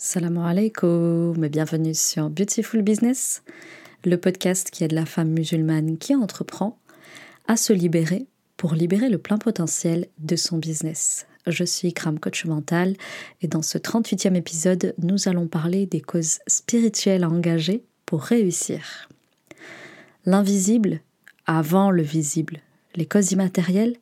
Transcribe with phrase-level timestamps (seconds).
[0.00, 3.42] Salam alaikum et bienvenue sur Beautiful Business,
[4.04, 6.78] le podcast qui aide la femme musulmane qui entreprend
[7.48, 11.26] à se libérer pour libérer le plein potentiel de son business.
[11.48, 12.94] Je suis Kram Coach Mental
[13.42, 19.08] et dans ce 38e épisode, nous allons parler des causes spirituelles à engager pour réussir.
[20.26, 21.00] L'invisible
[21.44, 22.60] avant le visible,
[22.94, 23.96] les causes immatérielles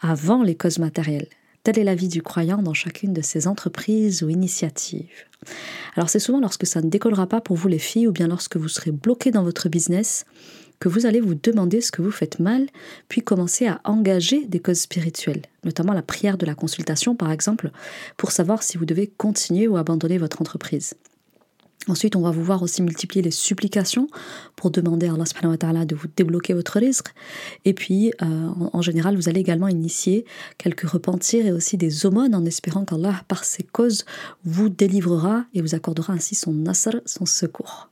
[0.00, 1.28] avant les causes matérielles.
[1.66, 5.24] Telle est la vie du croyant dans chacune de ses entreprises ou initiatives.
[5.96, 8.56] Alors c'est souvent lorsque ça ne décollera pas pour vous les filles ou bien lorsque
[8.56, 10.26] vous serez bloqué dans votre business
[10.78, 12.68] que vous allez vous demander ce que vous faites mal,
[13.08, 17.72] puis commencer à engager des causes spirituelles, notamment la prière de la consultation par exemple,
[18.16, 20.94] pour savoir si vous devez continuer ou abandonner votre entreprise.
[21.88, 24.08] Ensuite, on va vous voir aussi multiplier les supplications
[24.56, 27.08] pour demander à Allah de vous débloquer votre risque.
[27.64, 30.24] Et puis, euh, en, général, vous allez également initier
[30.58, 34.04] quelques repentirs et aussi des aumônes en espérant qu'Allah, par ses causes,
[34.44, 37.88] vous délivrera et vous accordera ainsi son nasr, son secours.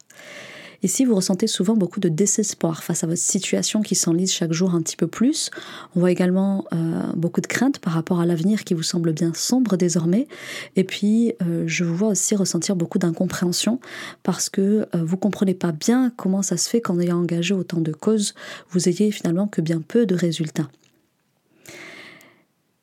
[0.84, 4.52] Et si vous ressentez souvent beaucoup de désespoir face à votre situation qui s'enlise chaque
[4.52, 5.48] jour un petit peu plus,
[5.96, 9.32] on voit également euh, beaucoup de crainte par rapport à l'avenir qui vous semble bien
[9.32, 10.28] sombre désormais.
[10.76, 13.80] Et puis, euh, je vous vois aussi ressentir beaucoup d'incompréhension
[14.22, 17.80] parce que euh, vous comprenez pas bien comment ça se fait qu'en ayant engagé autant
[17.80, 18.34] de causes,
[18.68, 20.68] vous ayez finalement que bien peu de résultats.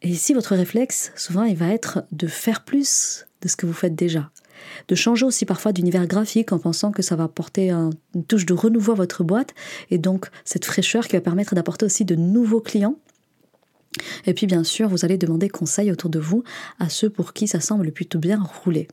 [0.01, 3.73] Et ici, votre réflexe, souvent, il va être de faire plus de ce que vous
[3.73, 4.31] faites déjà?
[4.87, 8.53] De changer aussi parfois d'univers graphique en pensant que ça va apporter une touche de
[8.53, 9.53] renouveau à votre boîte
[9.89, 12.97] et donc cette fraîcheur qui va permettre d'apporter aussi de nouveaux clients.
[14.25, 16.43] Et puis bien sûr, vous allez demander conseil autour de vous
[16.79, 18.87] à ceux pour qui ça semble plutôt bien rouler.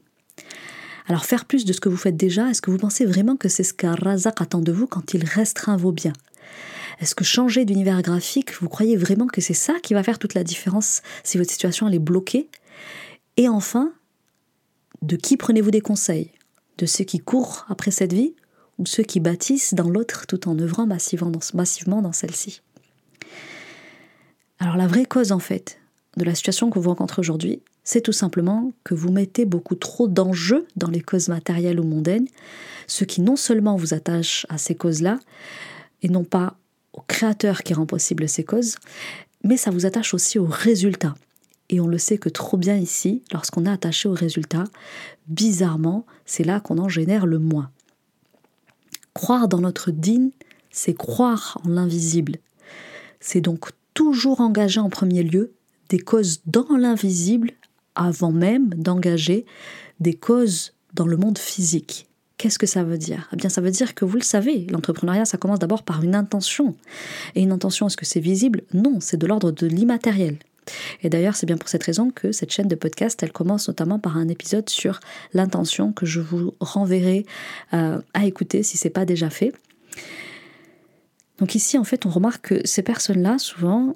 [1.06, 3.48] Alors faire plus de ce que vous faites déjà, est-ce que vous pensez vraiment que
[3.48, 6.12] c'est ce qu'Arazak attend de vous quand il restreint vos biens?
[7.00, 10.34] Est-ce que changer d'univers graphique, vous croyez vraiment que c'est ça qui va faire toute
[10.34, 12.48] la différence si votre situation elle est bloquée?
[13.36, 13.92] Et enfin,
[15.02, 16.32] de qui prenez-vous des conseils?
[16.78, 18.34] De ceux qui courent après cette vie
[18.78, 22.62] ou ceux qui bâtissent dans l'autre tout en œuvrant massivement dans, celle-ci?
[24.58, 25.78] Alors la vraie cause en fait
[26.16, 30.08] de la situation que vous rencontrez aujourd'hui, c'est tout simplement que vous mettez beaucoup trop
[30.08, 32.26] d'enjeux dans les causes matérielles ou mondaines,
[32.86, 35.20] ce qui non seulement vous attache à ces causes-là,
[36.02, 36.56] et non pas
[36.92, 38.76] au créateur qui rend possible ces causes,
[39.44, 41.14] mais ça vous attache aussi aux résultats.
[41.70, 44.64] Et on le sait que trop bien ici, lorsqu'on est attaché au résultat,
[45.26, 47.70] bizarrement, c'est là qu'on en génère le moins.
[49.12, 50.30] Croire dans notre digne,
[50.70, 52.36] c'est croire en l'invisible.
[53.20, 55.52] C'est donc toujours engager en premier lieu
[55.88, 57.52] des causes dans l'invisible
[57.94, 59.44] avant même d'engager
[60.00, 62.06] des causes dans le monde physique.
[62.36, 63.28] Qu'est-ce que ça veut dire?
[63.32, 66.14] Eh bien, ça veut dire que vous le savez, l'entrepreneuriat, ça commence d'abord par une
[66.14, 66.76] intention.
[67.34, 68.62] Et une intention, est-ce que c'est visible?
[68.72, 70.38] Non, c'est de l'ordre de l'immatériel.
[71.02, 73.98] Et d'ailleurs, c'est bien pour cette raison que cette chaîne de podcast, elle commence notamment
[73.98, 75.00] par un épisode sur
[75.32, 77.26] l'intention que je vous renverrai
[77.72, 79.52] euh, à écouter si c'est pas déjà fait.
[81.38, 83.94] Donc ici, en fait, on remarque que ces personnes-là, souvent,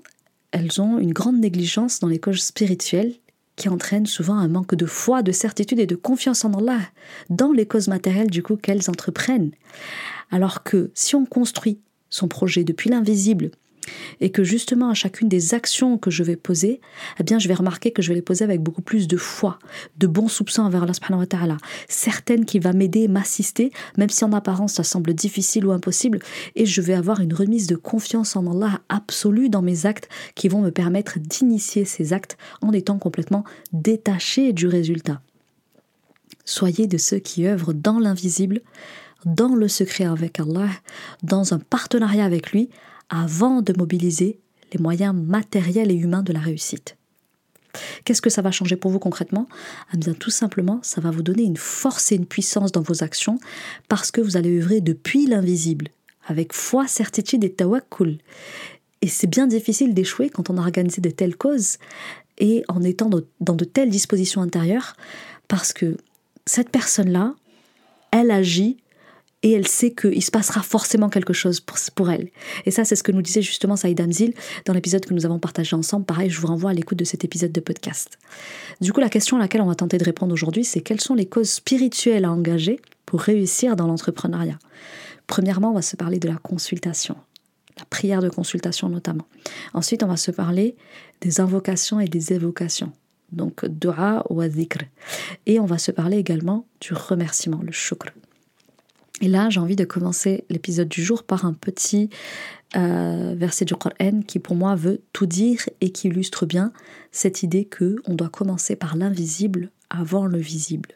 [0.52, 3.14] elles ont une grande négligence dans les causes spirituelles
[3.56, 6.80] qui entraîne souvent un manque de foi, de certitude et de confiance en Allah
[7.30, 9.52] dans les causes matérielles du coup qu'elles entreprennent.
[10.30, 11.78] Alors que si on construit
[12.08, 13.50] son projet depuis l'invisible,
[14.20, 16.80] et que justement à chacune des actions que je vais poser,
[17.18, 19.58] eh bien je vais remarquer que je vais les poser avec beaucoup plus de foi,
[19.98, 21.56] de bons soupçons envers Allah subhanahu wa
[21.88, 26.20] certaines qui va m'aider, m'assister, même si en apparence ça semble difficile ou impossible,
[26.54, 30.48] et je vais avoir une remise de confiance en Allah absolue dans mes actes qui
[30.48, 35.20] vont me permettre d'initier ces actes en étant complètement détaché du résultat.
[36.44, 38.60] Soyez de ceux qui œuvrent dans l'invisible,
[39.24, 40.68] dans le secret avec Allah,
[41.22, 42.68] dans un partenariat avec lui,
[43.12, 44.40] avant de mobiliser
[44.72, 46.96] les moyens matériels et humains de la réussite.
[48.04, 49.46] Qu'est-ce que ça va changer pour vous concrètement?
[49.94, 53.04] Eh bien, tout simplement, ça va vous donner une force et une puissance dans vos
[53.04, 53.38] actions
[53.88, 55.88] parce que vous allez œuvrer depuis l'invisible,
[56.26, 58.18] avec foi, certitude et tawakkul.
[59.02, 61.76] Et c'est bien difficile d'échouer quand on a organisé de telles causes
[62.38, 64.96] et en étant dans de telles dispositions intérieures
[65.48, 65.98] parce que
[66.46, 67.34] cette personne-là,
[68.10, 68.78] elle agit
[69.42, 72.28] et elle sait qu'il se passera forcément quelque chose pour, elle.
[72.64, 74.34] Et ça, c'est ce que nous disait justement Saïd Amzil
[74.66, 76.04] dans l'épisode que nous avons partagé ensemble.
[76.04, 78.18] Pareil, je vous renvoie à l'écoute de cet épisode de podcast.
[78.80, 81.14] Du coup, la question à laquelle on va tenter de répondre aujourd'hui, c'est quelles sont
[81.14, 84.58] les causes spirituelles à engager pour réussir dans l'entrepreneuriat?
[85.26, 87.16] Premièrement, on va se parler de la consultation,
[87.78, 89.26] la prière de consultation notamment.
[89.74, 90.76] Ensuite, on va se parler
[91.20, 92.92] des invocations et des évocations
[93.32, 94.84] donc dua ou adhikr.
[95.46, 98.10] Et on va se parler également du remerciement, le shukr.
[99.22, 102.10] Et là, j'ai envie de commencer l'épisode du jour par un petit
[102.76, 106.72] euh, verset du Coran qui pour moi veut tout dire et qui illustre bien
[107.12, 110.90] cette idée que on doit commencer par l'invisible avant le visible.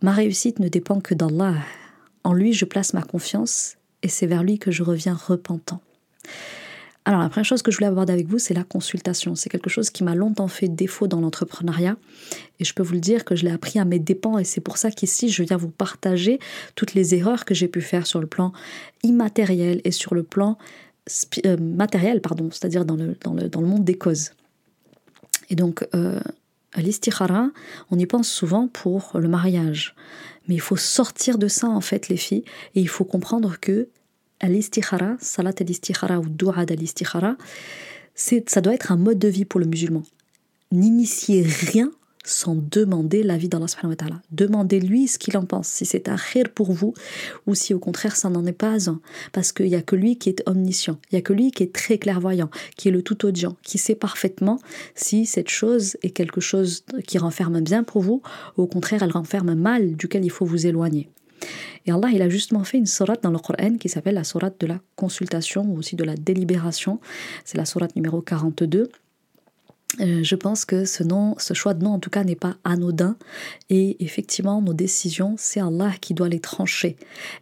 [0.00, 1.54] Ma réussite ne dépend que d'Allah.
[2.24, 5.82] En lui, je place ma confiance et c'est vers lui que je reviens repentant.
[7.08, 9.34] Alors la première chose que je voulais aborder avec vous, c'est la consultation.
[9.34, 11.96] C'est quelque chose qui m'a longtemps fait défaut dans l'entrepreneuriat
[12.60, 14.60] et je peux vous le dire que je l'ai appris à mes dépens et c'est
[14.60, 16.38] pour ça qu'ici je viens vous partager
[16.74, 18.52] toutes les erreurs que j'ai pu faire sur le plan
[19.04, 20.58] immatériel et sur le plan
[21.46, 24.32] euh, matériel, pardon, c'est-à-dire dans le, dans, le, monde des causes.
[25.48, 26.20] Et donc, euh,
[26.76, 27.48] l'istikhara,
[27.90, 29.94] on y pense souvent pour le mariage.
[30.46, 32.44] Mais il faut sortir de ça, en fait, les filles,
[32.74, 33.88] et il faut comprendre que
[34.40, 37.36] al-istikhara, salat al-istikhara ou dua al-istikhara,
[38.14, 40.02] ça doit être un mode de vie pour le musulman.
[40.72, 41.90] N'initiez rien
[42.28, 44.22] sans demander l'avis d'Allah subhanahu wa ta'ala.
[44.30, 46.94] Demandez-lui ce qu'il en pense, si c'est un khir pour vous
[47.46, 49.00] ou si au contraire ça n'en est pas un.
[49.32, 51.62] Parce qu'il n'y a que lui qui est omniscient, il n'y a que lui qui
[51.62, 54.60] est très clairvoyant, qui est le tout audient, qui sait parfaitement
[54.94, 58.22] si cette chose est quelque chose qui renferme bien pour vous
[58.56, 61.08] ou au contraire elle renferme un mal duquel il faut vous éloigner.
[61.86, 64.60] Et Allah, il a justement fait une sourate dans le Coran qui s'appelle la sourate
[64.60, 67.00] de la consultation ou aussi de la délibération.
[67.44, 68.90] C'est la sourate numéro 42.
[70.00, 72.56] Euh, je pense que ce nom, ce choix de nom en tout cas n'est pas
[72.62, 73.16] anodin
[73.70, 76.96] et effectivement nos décisions, c'est Allah qui doit les trancher.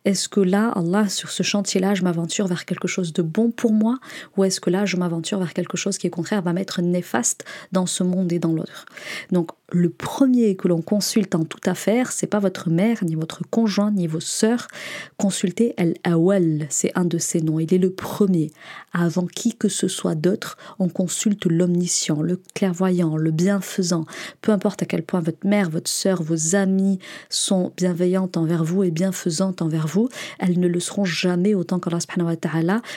[0.05, 3.73] Est-ce que là, Allah, sur ce chantier-là, je m'aventure vers quelque chose de bon pour
[3.73, 3.99] moi?
[4.37, 7.45] Ou est-ce que là, je m'aventure vers quelque chose qui au contraire va m'être néfaste
[7.73, 8.87] dans ce monde et dans l'autre?
[9.33, 13.43] Donc le premier que l'on consulte en toute affaire, c'est pas votre mère, ni votre
[13.51, 14.69] conjoint, ni vos sœurs.
[15.17, 17.59] Consultez El Awal, c'est un de ses noms.
[17.59, 18.53] Il est le premier.
[18.93, 24.05] Avant qui que ce soit d'autre, on consulte l'omniscient, le clairvoyant, le bienfaisant.
[24.41, 28.85] Peu importe à quel point votre mère, votre sœur, vos amis sont bienveillantes envers vous
[28.85, 30.09] et bienfaisantes envers vous,
[30.39, 32.37] elles ne le seront jamais autant qu'Allah subhanahu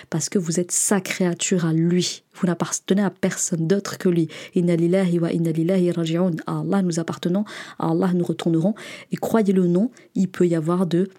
[0.10, 2.24] parce que vous êtes sa créature à lui.
[2.40, 4.28] Vous n'appartenez à personne d'autre que lui.
[4.56, 6.32] Inna lillahi wa inna lillahi raji'un.
[6.48, 7.46] À Allah nous appartenons,
[7.78, 8.76] à Allah nous retournerons.
[9.12, 11.10] Et croyez-le non, il peut y avoir de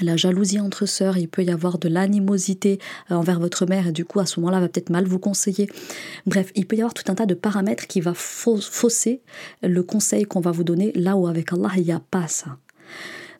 [0.00, 2.78] la jalousie entre sœurs, il peut y avoir de l'animosité
[3.10, 5.68] euh, envers votre mère et du coup à ce moment-là va peut-être mal vous conseiller.
[6.26, 9.20] Bref, il peut y avoir tout un tas de paramètres qui va fausser
[9.62, 12.56] le conseil qu'on va vous donner là où avec Allah il n'y a pas ça.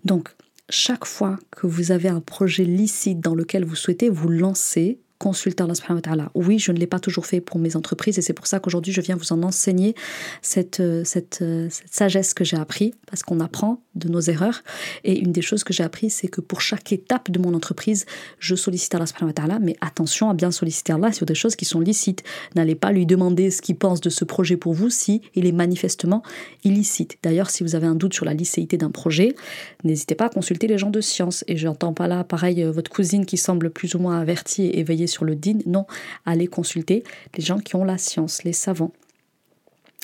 [0.05, 0.28] Donc
[0.69, 5.62] chaque fois que vous avez un projet licite dans lequel vous souhaitez vous lancer, consulter
[5.62, 6.30] Allah subhanahu wa.
[6.34, 8.92] Oui, je ne l'ai pas toujours fait pour mes entreprises et c'est pour ça qu'aujourd'hui
[8.92, 9.94] je viens vous en enseigner
[10.42, 11.04] cette, euh,
[11.42, 14.62] euh, cette sagesse que j'ai appris parce qu'on apprend de nos erreurs.
[15.04, 18.04] Et une des choses que j'ai appris, c'est que pour chaque étape de mon entreprise,
[18.40, 21.66] je sollicite Allah subhanahu wa mais attention à bien solliciter Allah sur des choses qui
[21.66, 22.24] sont licites.
[22.56, 25.52] N'allez pas lui demander ce qu'il pense de ce projet pour vous si il est
[25.52, 26.24] manifestement
[26.64, 27.19] illicite.
[27.22, 29.36] D'ailleurs, si vous avez un doute sur la licéité d'un projet,
[29.84, 31.44] n'hésitez pas à consulter les gens de science.
[31.46, 34.64] Et je n'entends pas là, pareil, euh, votre cousine qui semble plus ou moins avertie
[34.64, 35.59] et éveillée sur le din.
[35.67, 35.87] Non,
[36.26, 37.05] allez consulter
[37.37, 38.93] les gens qui ont la science, les savants.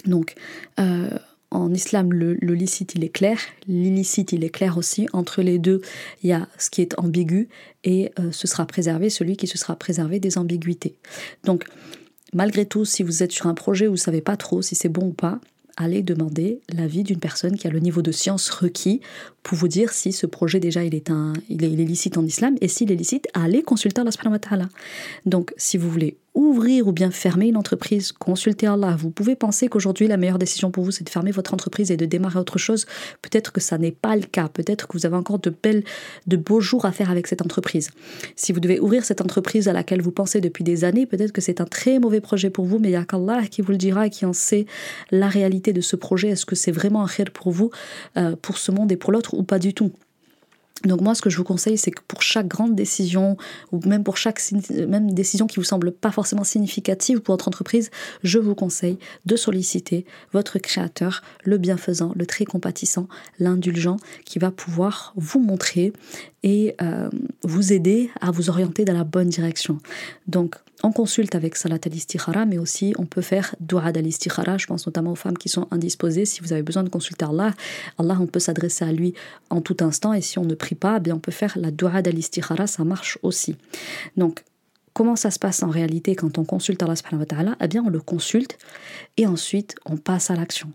[0.05, 0.35] Donc,
[0.79, 1.11] euh,
[1.51, 5.09] en islam, le, licite, il est clair, l'illicite, il est clair aussi.
[5.13, 5.81] Entre les deux,
[6.23, 7.49] il y a ce qui est ambigu
[7.85, 10.97] et euh, ce sera préservé, celui qui se sera préservé des ambiguïtés.
[11.45, 11.65] Donc,
[12.35, 14.75] malgré tout, si vous êtes sur un projet où vous ne savez pas trop si
[14.75, 15.41] c'est bon ou pas,
[15.79, 19.01] allez demander l'avis d'une personne qui a le niveau de science requis
[19.49, 22.57] pour vous dire si ce projet déjà il est, un, il est, licite en islam
[22.61, 24.69] et s'il est licite, allez consulter Allah subhanahu wa ta'ala.
[25.25, 28.95] Donc si vous voulez ouvrir ou bien fermer une entreprise, consultez Allah.
[28.97, 31.97] Vous pouvez penser qu'aujourd'hui, la meilleure décision pour vous, c'est de fermer votre entreprise et
[31.97, 32.87] de démarrer autre chose.
[33.23, 34.49] Peut-être que ça n'est pas le cas.
[34.49, 35.83] Peut-être que vous avez encore de belles,
[36.29, 37.91] de beaux jours à faire avec cette entreprise.
[38.37, 41.41] Si vous devez ouvrir cette entreprise à laquelle vous pensez depuis des années, peut-être que
[41.41, 43.79] c'est un très mauvais projet pour vous, mais il n'y a qu'Allah qui vous le
[43.79, 44.67] dira et qui en sait
[45.11, 46.29] la réalité de ce projet.
[46.29, 47.71] Est-ce que c'est vraiment un khir pour vous,
[48.17, 49.93] euh, pour ce monde et pour l'autre, pas du tout
[50.85, 53.37] donc moi, ce que je vous conseille, c'est que pour chaque grande décision,
[53.73, 54.41] ou même pour chaque
[54.71, 57.91] même décision qui vous semble pas forcément significative pour votre entreprise,
[58.23, 63.09] je vous conseille de solliciter votre créateur, le bienfaisant, le très compatissant,
[63.41, 65.93] l'indulgent, qui va pouvoir vous montrer
[66.45, 67.11] et euh,
[67.43, 69.79] vous aider à vous orienter dans la bonne direction.
[70.29, 74.59] Donc on consulte avec Salat al-Istikhara, mais aussi on peut faire Dua al-Istikhara.
[74.59, 76.25] Je pense notamment aux femmes qui sont indisposées.
[76.25, 77.53] Si vous avez besoin de consulter Allah,
[77.99, 79.15] Allah, on peut s'adresser à lui
[79.51, 80.13] en tout instant.
[80.13, 82.85] Et si on ne prie pas, eh bien on peut faire la Dua al-Istikhara, ça
[82.85, 83.57] marche aussi.
[84.17, 84.45] Donc,
[84.93, 88.59] comment ça se passe en réalité quand on consulte Allah Eh bien, on le consulte
[89.17, 90.71] et ensuite on passe à l'action.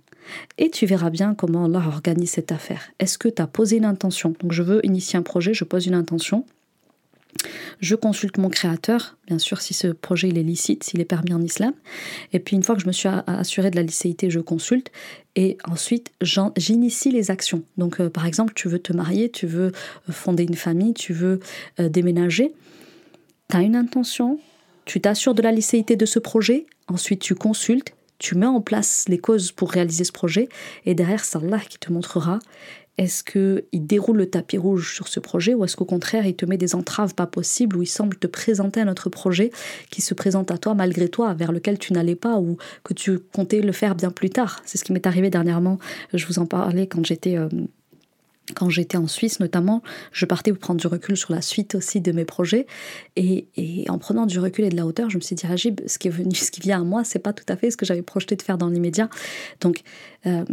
[0.58, 2.92] Et tu verras bien comment Allah organise cette affaire.
[3.00, 4.34] Est-ce que tu as posé une intention?
[4.40, 6.46] Donc, je veux initier un projet, je pose une intention.
[7.80, 11.34] Je consulte mon créateur, bien sûr si ce projet il est licite, s'il est permis
[11.34, 11.74] en islam.
[12.32, 14.92] Et puis une fois que je me suis assuré de la licéité, je consulte.
[15.36, 17.64] Et ensuite, j'initie les actions.
[17.78, 19.72] Donc euh, par exemple, tu veux te marier, tu veux
[20.10, 21.40] euh, fonder une famille, tu veux
[21.80, 22.54] euh, déménager.
[23.50, 24.40] Tu as une intention,
[24.86, 29.06] tu t'assures de la licéité de ce projet, ensuite tu consultes, tu mets en place
[29.10, 30.48] les causes pour réaliser ce projet,
[30.86, 32.40] et derrière, c'est Allah qui te montrera
[32.98, 36.46] est-ce qu'il déroule le tapis rouge sur ce projet ou est-ce qu'au contraire il te
[36.46, 39.52] met des entraves pas possibles ou il semble te présenter un autre projet
[39.90, 43.20] qui se présente à toi malgré toi, vers lequel tu n'allais pas ou que tu
[43.20, 44.62] comptais le faire bien plus tard?
[44.66, 45.80] C'est ce qui m'est arrivé dernièrement.
[46.14, 47.38] Je vous en parlais quand j'étais...
[47.38, 47.50] Euh,
[48.56, 49.82] quand j'étais en Suisse notamment,
[50.12, 52.68] je partais prendre du recul sur la suite aussi de mes projets.
[53.16, 53.46] Et,
[53.88, 56.10] en prenant du recul et de la hauteur, je me suis dit, Rajib, ce qui
[56.10, 58.42] est venu, vient à moi, c'est pas tout à fait ce que j'avais projeté de
[58.42, 59.10] faire dans l'immédiat.
[59.62, 59.82] Donc,
[60.26, 60.44] euh,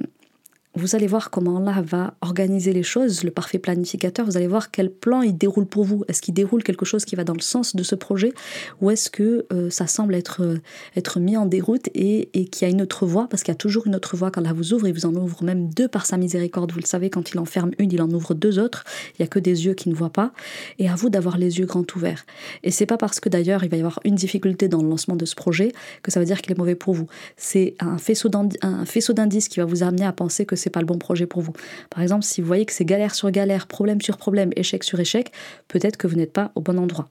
[0.76, 4.70] vous allez voir comment Allah va organiser les choses, le parfait planificateur, vous allez voir
[4.70, 6.04] quel plan il déroule pour vous.
[6.06, 8.32] Est-ce qu'il déroule quelque chose qui va dans le sens de ce projet
[8.80, 10.60] ou est-ce que euh, ça semble être, euh,
[10.94, 13.26] être mis en déroute et, et qu'il y a une autre voie?
[13.28, 15.14] Parce qu'il y a toujours une autre voie quand Allah vous ouvre, il vous en
[15.16, 16.70] ouvre même deux par sa miséricorde.
[16.70, 18.84] Vous le savez, quand il en ferme une, il en ouvre deux autres.
[19.10, 20.32] Il n'y a que des yeux qui ne voient pas.
[20.78, 22.24] Et à vous d'avoir les yeux grands ouverts.
[22.62, 25.16] Et c'est pas parce que d'ailleurs il va y avoir une difficulté dans le lancement
[25.16, 25.72] de ce projet
[26.02, 27.06] que ça veut dire qu'il est mauvais pour vous.
[27.36, 30.98] C'est un faisceau d'indices qui va vous amener à penser que c'est pas le bon
[30.98, 31.52] projet pour vous.
[31.90, 35.00] Par exemple, si vous voyez que c'est galère sur galère, problème sur problème, échec sur
[35.00, 35.32] échec,
[35.68, 37.08] peut-être que vous n'êtes pas au bon endroit.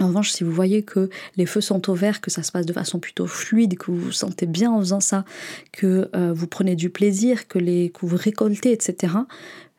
[0.00, 2.64] En revanche, si vous voyez que les feux sont au vert, que ça se passe
[2.64, 5.24] de façon plutôt fluide, que vous vous sentez bien en faisant ça,
[5.70, 7.58] que euh, vous prenez du plaisir, que,
[8.00, 9.14] vous récoltez, etc.,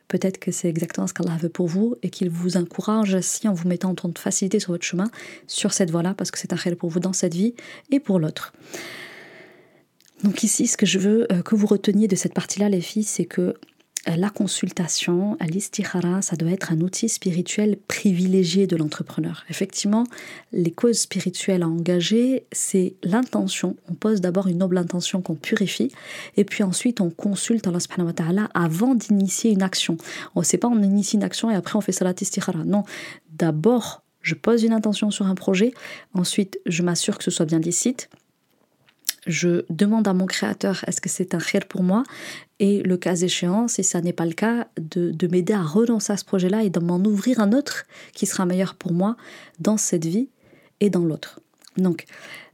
[0.06, 3.54] peut-être que c'est exactement ce qu'Allah veut pour vous et qu'il vous encourage ainsi en
[3.54, 5.10] vous mettant en temps de facilité sur votre chemin,
[5.48, 7.54] sur cette voie-là, parce que c'est un réel pour vous dans cette vie
[7.90, 8.52] et pour l'autre.
[10.22, 13.04] Donc ici, ce que je veux euh, que vous reteniez de cette partie-là, les filles,
[13.04, 13.54] c'est que
[14.08, 19.44] euh, la consultation, l'istikhara, ça doit être un outil spirituel privilégié de l'entrepreneur.
[19.48, 20.04] Effectivement,
[20.52, 23.76] les causes spirituelles à engager, c'est l'intention.
[23.88, 25.90] On pose d'abord une noble intention qu'on purifie,
[26.36, 29.96] et puis ensuite on consulte Allah subhanahu wa ta'ala avant d'initier une action.
[30.34, 32.64] On ne sait pas, on initie une action et après on fait salat istikhara.
[32.64, 32.84] Non,
[33.32, 35.74] d'abord je pose une intention sur un projet,
[36.14, 38.08] ensuite je m'assure que ce soit bien licite,
[39.26, 42.04] je demande à mon créateur est-ce que c'est un khair pour moi?
[42.58, 46.16] Et le cas échéant, si ça n'est pas le cas, de, m'aider à renoncer à
[46.16, 49.16] ce projet-là et de m'en ouvrir un autre qui sera meilleur pour moi
[49.58, 50.28] dans cette vie
[50.80, 51.40] et dans l'autre.
[51.76, 52.04] Donc,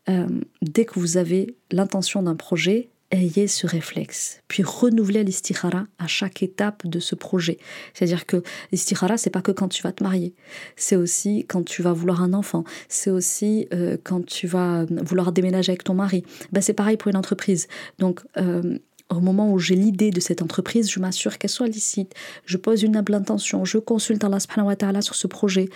[0.08, 0.26] euh,
[0.62, 6.42] dès que vous avez l'intention d'un projet, ayez ce réflexe, puis renouvelez l'istikhara à chaque
[6.42, 7.58] étape de ce projet.
[7.92, 10.34] C'est-à-dire que l'istikhara, c'est pas que quand tu vas te marier,
[10.76, 15.32] c'est aussi quand tu vas vouloir un enfant, c'est aussi euh, quand tu vas vouloir
[15.32, 16.24] déménager avec ton mari.
[16.52, 17.66] Ben, c'est pareil pour une entreprise.
[17.98, 18.78] Donc, euh,
[19.10, 22.14] au moment où j'ai l'idée de cette entreprise, je m'assure qu'elle soit licite,
[22.44, 25.68] je pose une noble intention, je consulte Allah subhanahu wa ta'ala sur ce projet.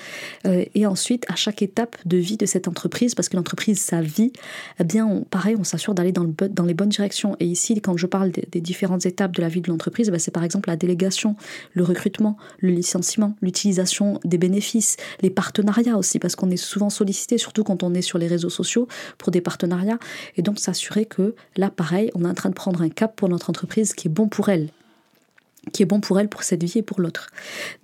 [0.46, 4.00] Euh, et ensuite, à chaque étape de vie de cette entreprise, parce que l'entreprise, sa
[4.00, 4.32] vie,
[4.78, 7.36] eh bien, pareil, on s'assure d'aller dans, le, dans les bonnes directions.
[7.40, 10.30] Et ici, quand je parle des, différentes étapes de la vie de l'entreprise, ben, c'est
[10.30, 11.36] par exemple la délégation,
[11.72, 17.36] le recrutement, le licenciement, l'utilisation des bénéfices, les partenariats aussi, parce qu'on est souvent sollicité,
[17.36, 18.86] surtout quand on est sur les réseaux sociaux,
[19.18, 19.98] pour des partenariats.
[20.36, 23.50] Et donc, s'assurer que là, pareil, on est en train de prendre un cap notre
[23.50, 24.68] entreprise qui est bon pour elle
[25.72, 27.30] qui est bon pour elle, pour cette vie et pour l'autre.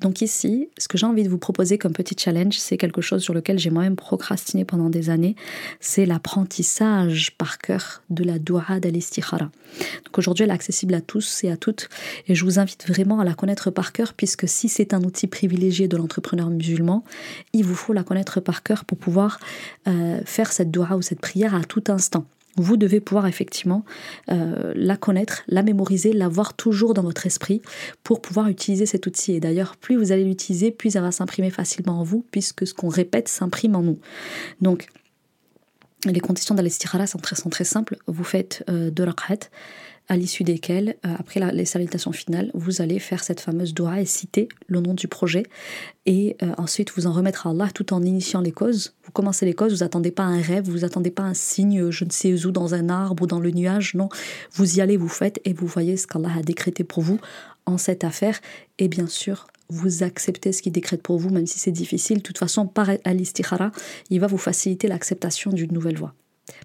[0.00, 3.23] Donc ici, ce que j'ai envie de vous proposer comme petit challenge, c'est quelque chose
[3.23, 5.37] sur lequel j'ai moi-même procrastiné pendant des années,
[5.80, 9.50] c'est l'apprentissage par cœur de la dua d'al-istikhara.
[10.04, 11.88] Donc aujourd'hui, elle est accessible à tous et à toutes,
[12.26, 15.26] et je vous invite vraiment à la connaître par cœur, puisque si c'est un outil
[15.26, 17.04] privilégié de l'entrepreneur musulman,
[17.52, 19.38] il vous faut la connaître par cœur pour pouvoir
[19.87, 22.26] euh, faire cette dua ou cette prière à tout instant.
[22.57, 23.85] Vous devez pouvoir effectivement
[24.30, 27.62] euh, la connaître, la mémoriser, l'avoir toujours dans votre esprit
[28.02, 29.33] pour pouvoir utiliser cet outil.
[29.33, 32.75] Et d'ailleurs, plus vous allez l'utiliser, plus ça va s'imprimer facilement en vous, puisque ce
[32.75, 33.99] qu'on répète s'imprime en nous.
[34.61, 34.88] Donc,
[36.04, 37.97] les conditions d'al-istirala sont très, sont très simples.
[38.07, 39.49] Vous faites euh, deux rak'at,
[40.09, 44.07] à l'issue desquelles, euh, après les salutations finales, vous allez faire cette fameuse dua et
[44.07, 45.45] citer le nom du projet.
[46.07, 48.95] Et euh, ensuite, vous en remettre à Allah tout en initiant les causes.
[49.04, 52.04] Vous commencez les causes, vous attendez pas un rêve, vous attendez pas un signe, je
[52.04, 53.95] ne sais où, dans un arbre ou dans le nuage.
[53.95, 54.09] Non,
[54.52, 57.21] vous y allez, vous faites et vous voyez ce qu'Allah a décrété pour vous
[57.66, 58.40] en cette affaire.
[58.78, 62.19] Et bien sûr, vous acceptez ce qu'il décrète pour vous, même si c'est difficile.
[62.19, 63.71] De toute façon, par al-istikhara,
[64.11, 66.14] il va vous faciliter l'acceptation d'une nouvelle voie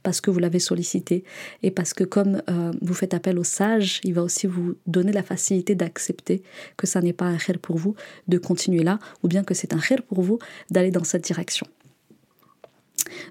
[0.04, 1.24] parce que vous l'avez sollicité
[1.64, 5.12] et parce que comme euh, vous faites appel au sage, il va aussi vous donner
[5.12, 6.44] la facilité d'accepter
[6.78, 7.96] que ça n'est pas un khair pour vous
[8.28, 10.40] de continuer là ou bien que c'est un khair pour vous
[10.70, 11.68] d'aller dans cette direction.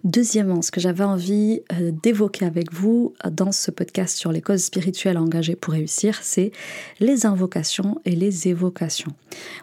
[0.04, 4.64] Deuxièmement, ce que j'avais envie euh, d'évoquer avec vous dans ce podcast sur les causes
[4.64, 6.52] spirituelles engagées pour réussir, c'est
[7.00, 9.12] les invocations et les évocations.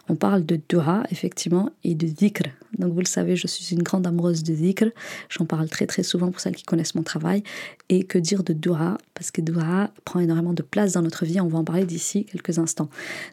[0.08, 3.82] On parle de dua, effectivement, et de dhikr, Donc vous le savez, je suis une
[3.82, 4.86] grande amoureuse de dhikr.
[5.28, 7.42] J'en parle très très souvent pour celles qui connaissent mon travail.
[7.88, 11.40] Et que dire de dua Parce que dua prend énormément de place dans notre vie.
[11.40, 12.88] On va en parler d'ici quelques instants.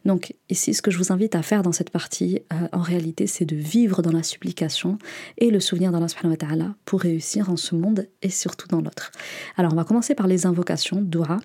[0.05, 3.27] Donc ici, ce que je vous invite à faire dans cette partie, euh, en réalité,
[3.27, 4.97] c'est de vivre dans la supplication
[5.37, 6.37] et le souvenir d'Allah subhanahu
[6.85, 9.11] pour réussir en ce monde et surtout dans l'autre.
[9.57, 11.39] Alors on va commencer par les invocations, dua.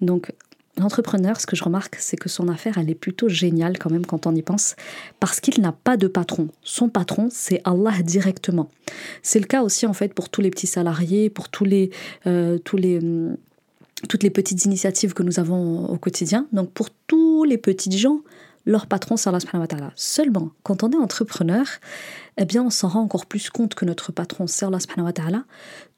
[0.00, 0.32] Donc
[0.80, 4.06] L'entrepreneur, ce que je remarque, c'est que son affaire, elle est plutôt géniale quand même
[4.06, 4.76] quand on y pense,
[5.20, 6.48] parce qu'il n'a pas de patron.
[6.62, 8.70] Son patron, c'est Allah directement.
[9.22, 11.90] C'est le cas aussi en fait pour tous les petits salariés, pour tous les,
[12.26, 13.36] euh, hum,
[14.08, 16.46] toutes les petites initiatives que nous avons au quotidien.
[16.52, 18.20] Donc pour tous les petits gens,
[18.64, 19.92] leur patron, c'est Allah subhanahu wa ta'ala.
[19.96, 21.66] Seulement, quand on est entrepreneur,
[22.38, 25.12] eh bien, on s'en rend encore plus compte que notre patron, c'est Allah subhanahu wa
[25.12, 25.44] ta'ala,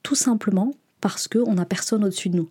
[0.01, 2.49] tout simplement parce qu'on n'a personne au-dessus de nous.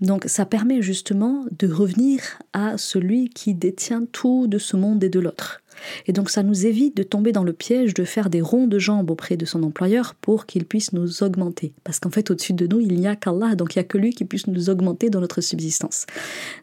[0.00, 2.20] Donc ça permet justement de revenir
[2.52, 5.62] à celui qui détient tout de ce monde et de l'autre.
[6.06, 8.78] Et donc ça nous évite de tomber dans le piège de faire des ronds de
[8.78, 11.72] jambes auprès de son employeur pour qu'il puisse nous augmenter.
[11.84, 13.98] Parce qu'en fait au-dessus de nous, il n'y a qu'Allah, donc il n'y a que
[13.98, 16.06] lui qui puisse nous augmenter dans notre subsistance.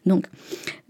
[0.06, 0.26] Donc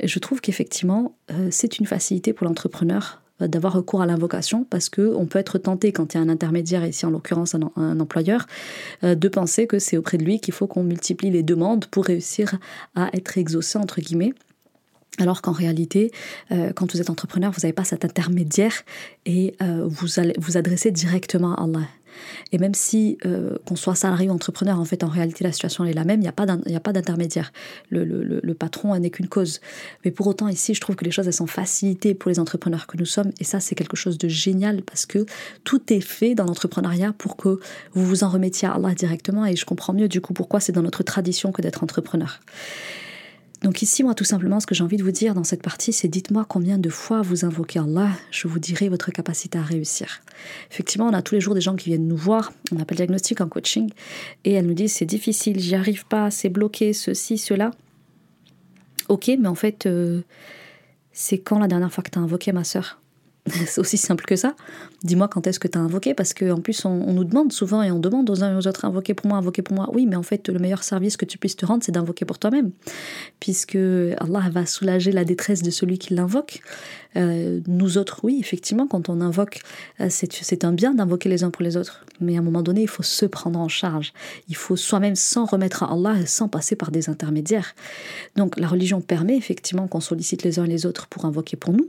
[0.02, 5.14] je trouve qu'effectivement euh, c'est une facilité pour l'entrepreneur d'avoir recours à l'invocation parce que
[5.14, 8.47] on peut être tenté quand il y a un intermédiaire ici en l'occurrence un, employeur
[9.04, 12.04] euh, de penser que c'est auprès de lui qu'il faut qu'on multiplie les demandes pour
[12.04, 12.54] réussir
[12.95, 14.35] à être exaucé entre guillemets
[15.21, 16.12] alors qu'en réalité,
[16.52, 18.85] euh, quand vous êtes entrepreneur, vous n'avez pas cet intermédiaire
[19.26, 21.88] et vous allez vous adresser directement à Allah.
[22.52, 25.84] Et même si euh, qu'on soit salarié ou entrepreneur, en fait, en réalité, la situation
[25.84, 26.20] est la même.
[26.20, 27.52] Il n'y a pas d'intermédiaire.
[27.90, 29.60] Le, patron n'est qu'une cause.
[30.04, 32.87] Mais pour autant, ici, je trouve que les choses elles sont facilitées pour les entrepreneurs
[32.87, 33.30] que nous sommes.
[33.40, 35.26] Et ça, c'est quelque chose de génial parce que
[35.64, 37.60] tout est fait dans l'entrepreneuriat pour que
[37.92, 39.46] vous vous en remettiez à Allah directement.
[39.46, 42.40] Et je comprends mieux du coup pourquoi c'est dans notre tradition que d'être entrepreneur.
[43.62, 45.92] Donc ici, moi, tout simplement, ce que j'ai envie de vous dire dans cette partie,
[45.92, 50.20] c'est dites-moi combien de fois vous invoquez Allah, je vous dirai votre capacité à réussir.
[50.70, 53.40] Effectivement, on a tous les jours des gens qui viennent nous voir, on appelle diagnostic
[53.40, 53.90] en coaching,
[54.44, 57.72] et elles nous disent c'est difficile, j'y arrive pas, c'est bloqué, ceci, cela.
[59.08, 60.22] Ok, mais en fait, euh,
[61.12, 63.00] c'est quand la dernière fois que tu as invoqué ma sœur?
[63.66, 64.54] c'est aussi simple que ça.
[65.04, 67.90] Dis-moi quand est-ce que tu as invoqué, parce qu'en plus, on, nous demande souvent et
[67.90, 69.88] on demande aux uns et aux autres invoquer pour moi, invoquer pour moi.
[69.92, 72.38] Oui, mais en fait, le meilleur service que tu puisses te rendre, c'est d'invoquer pour
[72.38, 72.70] toi-même,
[73.40, 76.60] puisque Allah va soulager la détresse de celui qui l'invoque.
[77.16, 79.60] Euh, nous autres, oui, effectivement, quand on invoque,
[80.00, 82.04] euh, c'est un bien d'invoquer les uns pour les autres.
[82.20, 84.12] Mais à un moment donné, il faut se prendre en charge.
[84.48, 87.74] Il faut soi-même s'en remettre à Allah sans passer par des intermédiaires.
[88.37, 91.72] Donc la religion permet effectivement qu'on sollicite les uns et les autres pour invoquer pour
[91.72, 91.87] nous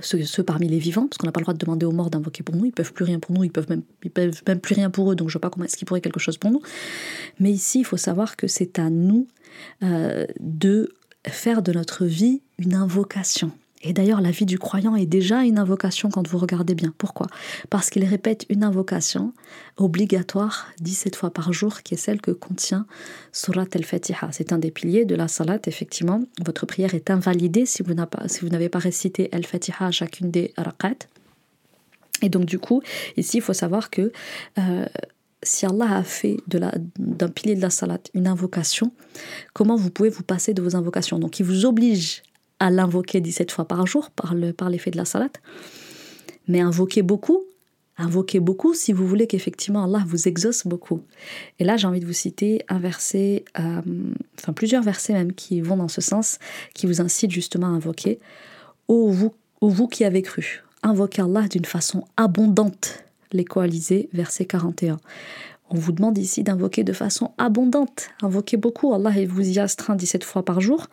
[0.00, 2.42] ceux, parmi les vivants, parce qu'on n'a pas le droit de demander aux morts d'invoquer
[2.42, 4.90] pour nous, ils peuvent plus rien pour nous, ils peuvent même, peuvent même plus rien
[4.90, 6.62] pour eux, donc je ne vois pas comment est-ce qu'ils pourraient quelque chose pour nous.
[7.40, 9.28] Mais ici, il faut savoir que c'est à nous
[9.82, 10.94] euh, de
[11.26, 13.52] faire de notre vie une invocation.
[13.82, 16.92] Et d'ailleurs, la vie du croyant est déjà une invocation quand vous regardez bien.
[16.98, 17.28] Pourquoi?
[17.70, 19.32] Parce qu'il répète une invocation
[19.76, 22.86] obligatoire 17 fois par jour, qui est celle que contient
[23.32, 24.30] Surat al-Fatiha.
[24.32, 26.22] C'est un des piliers de la salat, effectivement.
[26.44, 31.06] Votre prière est invalidée si vous n'avez pas, récité al-Fatiha à chacune des raqat.
[32.22, 32.82] Et donc, du coup,
[33.16, 34.12] ici, il faut savoir que
[34.58, 34.86] euh,
[35.44, 38.92] si Allah a fait d'un pilier de la salat une invocation,
[39.52, 41.20] comment vous pouvez vous passer de vos invocations?
[41.20, 42.22] Donc, il vous oblige
[42.60, 45.30] à l'invoquer 17 fois par jour par, le, l'effet de la salat.
[46.46, 47.44] Mais invoquez beaucoup,
[47.98, 51.02] invoquez beaucoup si vous voulez qu'effectivement Allah vous exauce beaucoup.
[51.58, 53.80] Et là, j'ai envie de vous citer un verset, euh,
[54.38, 56.38] enfin plusieurs versets même qui vont dans ce sens,
[56.74, 58.18] qui vous incitent justement à invoquer.
[58.88, 63.04] Ô vous, ô vous qui avez cru, invoquez Allah d'une façon abondante.
[63.30, 64.98] Les coalisés, verset 41.
[65.70, 68.08] On vous demande ici d'invoquer de façon abondante.
[68.22, 68.94] Invoquez beaucoup.
[68.94, 70.86] Allah vous y astreint 17 fois par jour,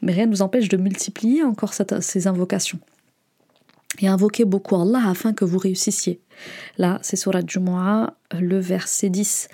[0.00, 2.78] mais rien ne vous empêche de multiplier encore ces invocations.
[4.00, 6.20] Et invoquez beaucoup Allah afin que vous réussissiez.
[6.78, 9.48] Là, c'est sur la Jumu'ah, le verset 10.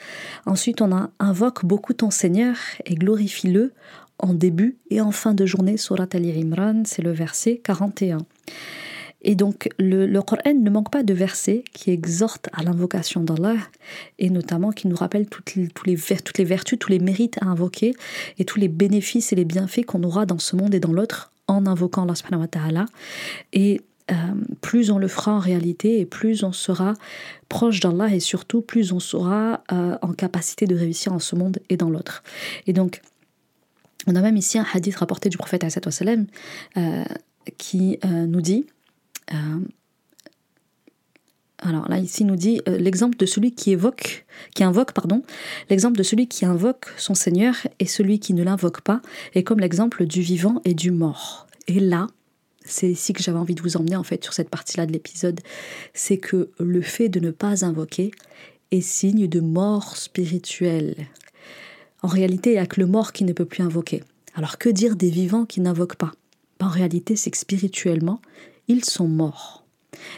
[0.46, 3.72] Ensuite, on a invoque beaucoup ton Seigneur et glorifie-le
[4.20, 5.76] en début et en fin de journée.
[5.76, 8.18] Surat Al-Imran, c'est le verset 41.
[9.22, 13.56] Et donc, le, le Coran ne manque pas de versets qui exhortent à l'invocation d'Allah
[14.18, 17.94] et notamment qui nous rappellent toutes les, toutes les vertus, tous les mérites à invoquer
[18.38, 21.32] et tous les bénéfices et les bienfaits qu'on aura dans ce monde et dans l'autre
[21.48, 22.86] en invoquant Allah wa.
[23.52, 24.14] Et euh,
[24.60, 26.94] plus on le fera en réalité et plus on sera
[27.48, 31.58] proche d'Allah et surtout plus on sera euh, en capacité de réussir en ce monde
[31.68, 32.22] et dans l'autre.
[32.66, 33.02] Et donc,
[34.06, 37.04] on a même ici un hadith rapporté du prophète euh,
[37.58, 38.66] qui euh, nous dit
[41.60, 45.24] alors là, ici, nous dit euh, l'exemple de celui qui évoque, qui invoque, pardon,
[45.70, 49.02] l'exemple de celui qui invoque son Seigneur et celui qui ne l'invoque pas
[49.34, 51.48] est comme l'exemple du vivant et du mort.
[51.66, 52.06] Et là,
[52.64, 55.40] c'est ici que j'avais envie de vous emmener en fait sur cette partie-là de l'épisode,
[55.94, 58.12] c'est que le fait de ne pas invoquer
[58.70, 60.94] est signe de mort spirituelle.
[62.02, 64.04] En réalité, il n'y a que le mort qui ne peut plus invoquer.
[64.34, 66.12] Alors que dire des vivants qui n'invoquent pas?
[66.60, 68.20] Ben, En réalité, c'est que spirituellement,
[68.68, 69.64] ils sont morts.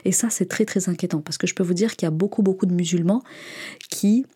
[0.04, 2.12] Et ça, c'est très très inquiétant parce que je peux vous dire qu'il y a
[2.12, 3.22] beaucoup beaucoup de musulmans
[3.88, 4.26] qui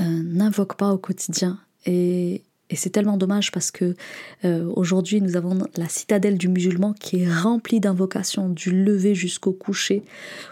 [0.00, 1.58] euh, n'invoquent pas au quotidien.
[1.86, 2.42] Et,
[2.74, 3.94] c'est tellement dommage parce que
[4.44, 9.52] euh, aujourd'hui nous avons la citadelle du musulman qui est remplie d'invocations du lever jusqu'au
[9.52, 10.02] coucher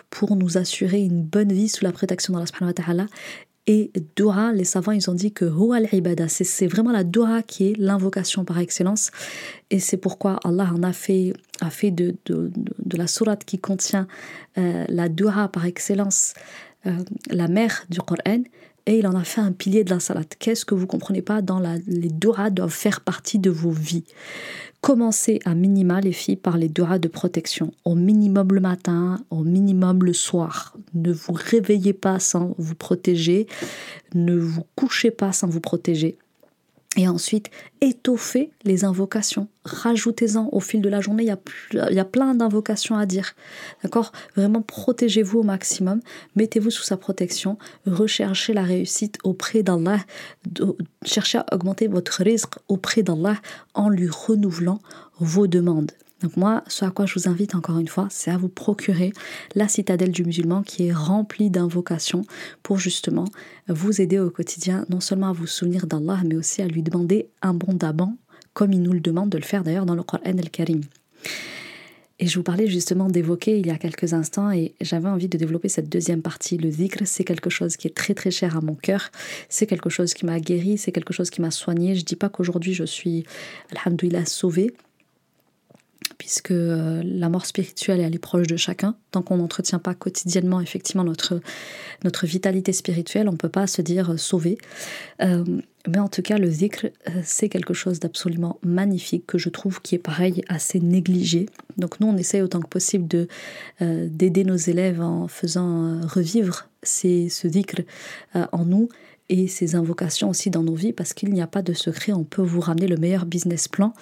[0.09, 3.07] pour nous assurer une bonne vie sous la protection d'Allah
[3.67, 5.45] et dua, les savants, ils ont dit que
[5.95, 9.13] ibada, c'est vraiment la dua qui est l'invocation par excellence.
[9.71, 11.33] Et c'est pourquoi Allah en a fait,
[11.93, 12.17] de,
[12.93, 14.09] la sourate qui contient
[14.59, 16.35] euh, la dua par excellence,
[16.87, 16.97] euh,
[17.31, 18.43] la mère du Coran,
[18.87, 20.25] et il en a fait un pilier de la salat.
[20.39, 24.05] Qu'est-ce que vous comprenez pas dans la, les doivent faire partie de vos vies.
[24.81, 27.73] Commencez à minima les filles par les duras de protection.
[27.85, 30.77] Au minimum le matin, au minimum le soir.
[30.95, 33.47] Ne vous réveillez pas sans vous protéger.
[34.15, 36.19] Ne vous couchez pas sans vous protéger.
[36.99, 37.49] Et ensuite,
[37.81, 39.49] étoffez les invocations.
[39.65, 41.23] Rajoutez-en au fil de la journée.
[41.23, 41.39] Il y a,
[41.91, 43.33] il y a plein d'invocations à dire.
[43.83, 44.13] D'accord?
[44.37, 46.01] Vraiment, protégez-vous au maximum.
[46.37, 47.57] Mettez-vous sous sa protection.
[47.87, 50.01] Recherchez la réussite auprès d'Allah.
[51.05, 53.37] Cherchez à augmenter votre risque auprès d'Allah
[53.73, 54.81] en lui renouvelant
[55.19, 55.93] vos demandes.
[56.23, 59.13] Donc moi, ce à quoi je vous invite encore une fois, c'est à vous procurer
[59.55, 62.23] la citadelle du musulman qui est remplie d'invocations
[62.63, 63.25] pour justement
[63.69, 67.29] vous aider au quotidien, non seulement à vous souvenir d'Allah, mais aussi à lui demander
[67.43, 68.13] un bon d'abord,
[68.55, 70.83] comme il nous le demande de le faire d'ailleurs dans le Coran el-Karim.
[72.21, 75.37] Et je vous parlais justement d'évoquer il y a quelques instants et j'avais envie de
[75.37, 76.57] développer cette deuxième partie.
[76.57, 79.11] Le zikr, c'est quelque chose qui est très très cher à mon cœur.
[79.49, 81.97] C'est quelque chose qui m'a guéri, c'est quelque chose qui m'a soigné.
[81.97, 83.25] Je dis pas qu'aujourd'hui je suis,
[83.73, 84.73] alhamdoulilah, sauvée
[86.33, 88.97] puisque euh, la mort spirituelle elle est proche de chacun.
[89.11, 91.43] Tant qu'on n'entretient pas quotidiennement effectivement notre,
[92.05, 94.57] notre vitalité spirituelle, on ne peut pas se dire euh, sauvé.
[95.21, 95.45] Euh,
[95.87, 96.87] mais en tout cas, le zikr,
[97.23, 101.47] c'est quelque chose d'absolument magnifique que je trouve qui est pareil assez négligé.
[101.77, 103.27] Donc nous, on essaie autant que possible de
[103.81, 107.83] d'aider nos élèves en faisant revivre ces, ce zikr
[108.33, 108.91] en nous
[109.33, 112.23] et ces invocations aussi dans nos vies parce qu'il n'y a pas de secret, on
[112.23, 113.95] peut vous ramener le meilleur business plan.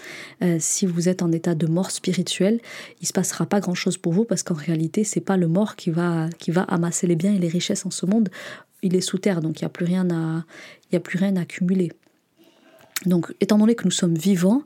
[0.42, 2.60] Euh, si vous êtes en état de mort spirituelle,
[3.00, 5.76] il se passera pas grand chose pour vous parce qu'en réalité, c'est pas le mort
[5.76, 8.28] qui va, qui va amasser les biens et les richesses en ce monde.
[8.82, 10.44] Il est sous terre, donc il n'y a plus rien à,
[10.90, 11.92] il a plus rien à accumuler.
[13.06, 14.64] Donc, étant donné que nous sommes vivants,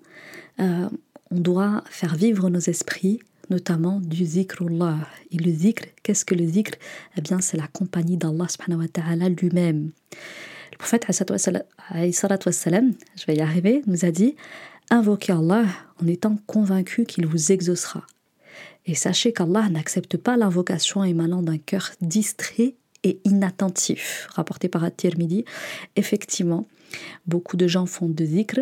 [0.61, 0.89] euh,
[1.31, 4.97] on doit faire vivre nos esprits, notamment du zikrullah.
[5.31, 6.79] Et le zikr, qu'est-ce que le zikr?
[7.19, 9.91] Eh bien, c'est la compagnie d'Allah subhanahu ta'ala lui-même.
[10.75, 14.35] Le prophète, je vais y arriver, nous a dit
[14.91, 15.67] Invoquez Allah
[16.03, 18.05] en étant convaincu qu'il vous exaucera.
[18.85, 24.27] Et sachez qu'Allah n'accepte pas l'invocation émanant d'un cœur distrait et inattentif.
[24.35, 25.45] Rapporté par At-Tirmidhi,
[25.95, 26.67] effectivement,
[27.29, 28.59] beaucoup de gens font de zikr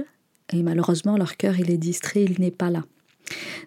[0.53, 2.85] et malheureusement leur cœur il est distrait, il n'est pas là.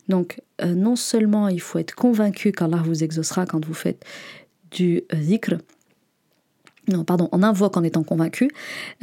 [0.08, 4.05] Donc, euh, non seulement il faut être convaincu qu'Allah vous exaucera quand vous faites
[4.69, 5.55] du euh, zikr,
[6.87, 8.49] non, pardon, on invoque en étant convaincu,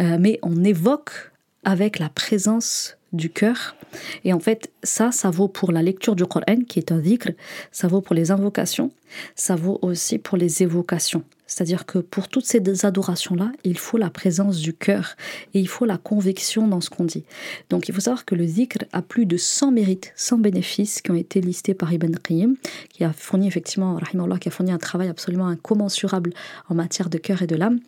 [0.01, 1.33] euh, mais on évoque
[1.65, 3.77] avec la présence du cœur.
[4.25, 7.31] Et en fait, ça, ça vaut pour la lecture du Coran, qui est un dhikr,
[7.71, 8.91] ça vaut pour les invocations,
[9.37, 11.23] ça vaut aussi pour les évocations.
[11.53, 15.17] C'est-à-dire que pour toutes ces adorations-là, il faut la présence du cœur
[15.53, 17.25] et il faut la conviction dans ce qu'on dit.
[17.69, 21.11] Donc il faut savoir que le zikr a plus de 100 mérites, 100 bénéfices qui
[21.11, 22.55] ont été listés par Ibn Qayyim,
[22.89, 23.99] qui a fourni effectivement,
[24.41, 26.33] qui a fourni un travail absolument incommensurable
[26.71, 27.81] en matière de cœur et de l'âme.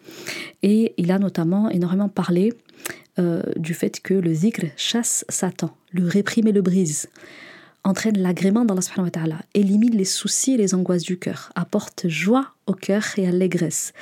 [0.62, 2.53] Et il a notamment énormément parlé
[3.18, 7.09] euh, du fait que le zikr chasse Satan, le réprime et le brise,
[7.85, 12.55] entraîne l'agrément dans subhanahu wa élimine les soucis et les angoisses du cœur, apporte joie
[12.66, 13.92] au cœur et allégresse.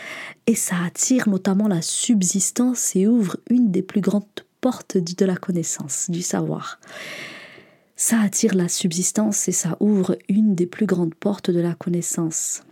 [0.46, 4.24] Et ça attire notamment la subsistance et ouvre une des plus grandes
[4.60, 6.78] portes de la connaissance, du savoir.
[7.96, 12.62] Ça attire la subsistance et ça ouvre une des plus grandes portes de la connaissance.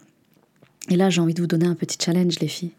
[0.89, 2.73] Et là, j'ai envie de vous donner un petit challenge, les filles.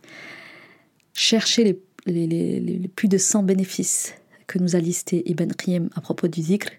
[1.14, 4.14] Cherchez les plus de 100 bénéfices
[4.48, 6.72] que nous a listé Ibn Qayyim à propos du zikr,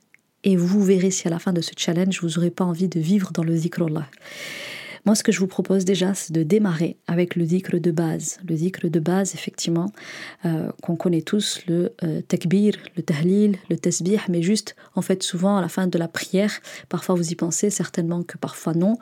[0.45, 3.01] et vous verrez si à la fin de ce challenge, vous n'aurez pas envie de
[3.01, 4.09] vivre dans le zikrullah.
[5.05, 8.39] Moi, ce que je vous propose déjà, c'est de démarrer avec le zikr de base.
[8.49, 9.91] Le zikr de base, effectivement,
[10.45, 15.25] euh, qu'on connaît tous, le euh, takbir, le tahlil, le tasbih, mais juste, en fait,
[15.25, 16.53] souvent à la fin de la prière,
[16.89, 18.97] parfois vous y pensez, certainement que parfois non,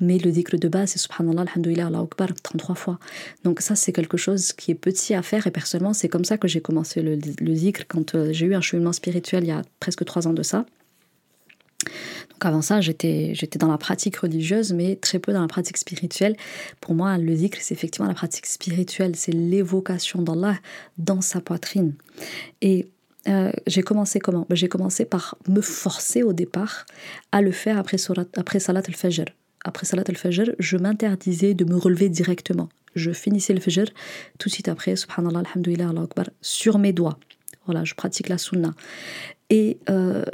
[0.00, 2.98] mais le zikr de base, c'est subhanallah, alhamdulillah, Allah akbar, 33 fois.
[3.44, 6.36] Donc ça, c'est quelque chose qui est petit à faire, et personnellement, c'est comme ça
[6.36, 9.52] que j'ai commencé le, le zikr quand euh, j'ai eu un cheminement spirituel il y
[9.52, 10.66] a presque trois ans de ça
[12.30, 15.76] donc avant ça, j'étais, j'étais dans la pratique religieuse, mais très peu dans la pratique
[15.76, 16.36] spirituelle.
[16.80, 20.56] Pour moi, le zikr, c'est effectivement la pratique spirituelle, c'est l'évocation d'Allah
[20.98, 21.94] dans sa poitrine.
[22.60, 22.88] Et
[23.28, 24.46] euh, j'ai commencé comment?
[24.48, 26.86] Ben, J'ai commencé par me forcer au départ
[27.32, 27.96] à le faire après,
[28.36, 29.26] après Salat al-Fajr.
[29.64, 32.68] Après Salat al-Fajr, je m'interdisais de me relever directement.
[32.94, 33.86] Je finissais le Fajr
[34.38, 37.18] tout de suite après, subhanallah, alhamdulillah, Allah akbar, sur mes doigts.
[37.66, 38.74] Voilà, je pratique la sunna.
[39.48, 40.24] Et euh,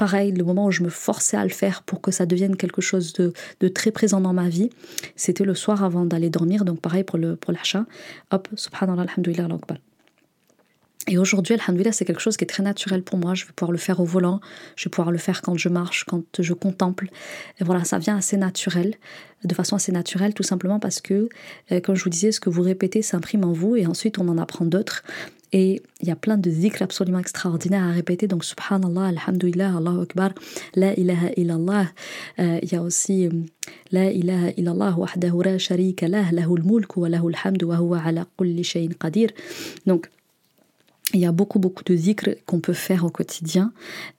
[0.00, 2.80] pareil, le moment où je me forçais à le faire pour que ça devienne quelque
[2.80, 4.70] chose de, très présent dans ma vie,
[5.14, 6.64] c'était le soir avant d'aller dormir.
[6.64, 7.84] Donc pareil pour l'achat.
[8.30, 9.46] Hop, subhanallah, alhamdulillah.
[11.06, 13.34] Et aujourd'hui, alhamdulillah, c'est quelque chose qui est très naturel pour moi.
[13.34, 14.40] Je vais pouvoir le faire au volant,
[14.74, 17.10] je vais pouvoir le faire quand je marche, quand je contemple.
[17.60, 18.94] Et voilà, ça vient assez naturel,
[19.44, 21.28] de façon assez naturelle, tout simplement parce que,
[21.72, 24.28] euh, comme je vous disais, ce que vous répétez s'imprime en vous et ensuite on
[24.28, 25.02] en apprend d'autres.
[25.52, 28.28] Et il y a plein de zikrs absolument extraordinaires à répéter.
[28.28, 30.30] Donc, subhanallah, alhamdulillah, Allahu akbar,
[30.74, 31.86] la ilaha illallah.
[32.38, 33.30] Euh, il y a aussi euh,
[33.90, 38.26] la ilaha illallah wahdahu la sharika lah, lahul mulk wa lahul hamdu wa huwa ala
[38.36, 39.30] kulli shay'in qadir.
[39.86, 40.08] Donc,
[41.12, 43.72] il y a beaucoup, beaucoup de zikrs qu'on peut faire au quotidien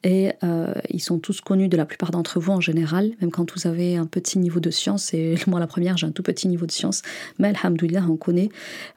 [0.04, 3.50] et euh, ils sont tous connus de la plupart d'entre vous en général, même quand
[3.54, 5.14] vous avez un petit niveau de science.
[5.14, 7.02] Et moi, la première, j'ai un tout petit niveau de science,
[7.40, 8.50] mais alhamdoulilah, on connaît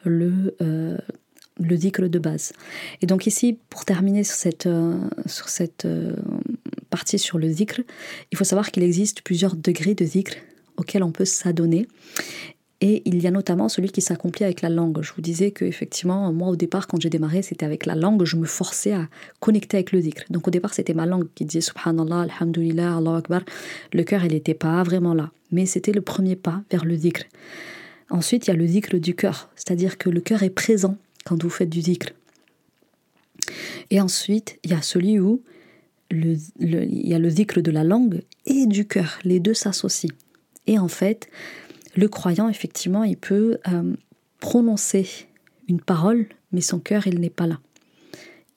[0.05, 0.57] le,
[1.61, 2.53] le zikr de base.
[3.01, 6.15] Et donc ici, pour terminer sur cette, euh, sur cette euh,
[6.91, 7.81] partie sur le zikr,
[8.33, 10.35] il faut savoir qu'il existe plusieurs degrés de zikr
[10.77, 11.87] auxquels on peut s'adonner.
[12.81, 15.01] Et il y a notamment celui qui s'accomplit avec la langue.
[15.01, 18.25] Je vous disais que effectivement, moi au départ, quand j'ai démarré, c'était avec la langue.
[18.25, 19.09] Je me forçais à
[19.41, 20.25] connecter avec le zikr.
[20.29, 23.43] Donc au départ, c'était ma langue qui disait Subhanallah, Alhamdulillah, Allah Akbar.
[23.93, 25.31] Le cœur, il n'était pas vraiment là.
[25.51, 27.23] Mais c'était le premier pas vers le zikr.
[28.11, 31.43] Ensuite, il y a le zikr du cœur, c'est-à-dire que le cœur est présent quand
[31.43, 32.11] vous faites du zikr.
[33.91, 35.43] Et ensuite, il y a celui où
[36.11, 39.19] il y a le zikr de la langue et du cœur.
[39.25, 40.15] Les deux s'associent.
[40.67, 41.29] Et en fait,
[41.97, 43.95] le croyant, effectivement, il peut euh,
[44.41, 45.09] prononcer
[45.69, 47.59] une parole, mais son cœur, il n'est pas là.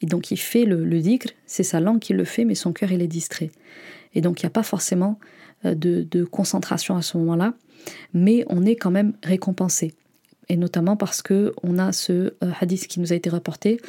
[0.02, 2.74] Et donc, il fait le, le zikr, c'est sa langue qui le fait, mais son
[2.74, 3.50] cœur, il est distrait.
[4.14, 5.20] Et donc, il n'y a pas forcément
[5.66, 7.54] euh, de concentration à ce moment-là,
[8.14, 9.94] mais on est quand même récompensé
[10.50, 12.12] et notamment parce que on a ce
[12.44, 13.80] euh, hadith qui nous a été rapporté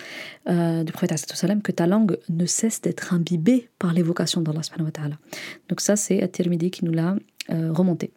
[0.48, 1.08] euh, du prophète
[1.62, 5.18] que ta langue ne cesse d'être imbibée par l'évocation d'Allah subhanahu wa ta'ala.
[5.68, 7.16] Donc ça c'est At-Tirmidhi qui nous l'a
[7.50, 8.10] euh, remonté.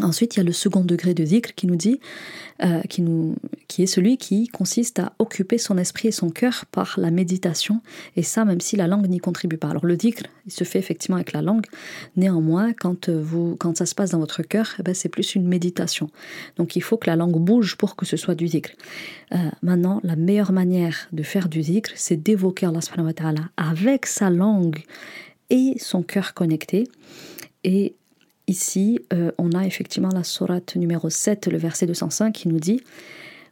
[0.00, 2.00] Ensuite, il y a le second degré de zikr qui nous dit,
[2.64, 3.36] euh, qui, nous,
[3.68, 7.82] qui est celui qui consiste à occuper son esprit et son cœur par la méditation,
[8.16, 9.68] et ça même si la langue n'y contribue pas.
[9.68, 11.66] Alors le zikr, il se fait effectivement avec la langue,
[12.16, 15.46] néanmoins, quand, vous, quand ça se passe dans votre cœur, eh ben, c'est plus une
[15.46, 16.08] méditation.
[16.56, 18.70] Donc il faut que la langue bouge pour que ce soit du zikr.
[19.32, 23.42] Euh, maintenant, la meilleure manière de faire du zikr, c'est d'évoquer Allah subhanahu wa ta'ala
[23.58, 24.84] avec sa langue
[25.50, 26.88] et son cœur connecté.
[27.64, 27.94] Et
[28.48, 32.80] Ici, euh, on a effectivement la sourate numéro 7, le verset 205, qui nous dit,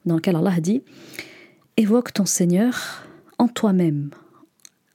[0.05, 0.83] dans lequel Allah dit
[1.77, 3.07] Évoque ton Seigneur
[3.39, 4.11] en toi-même,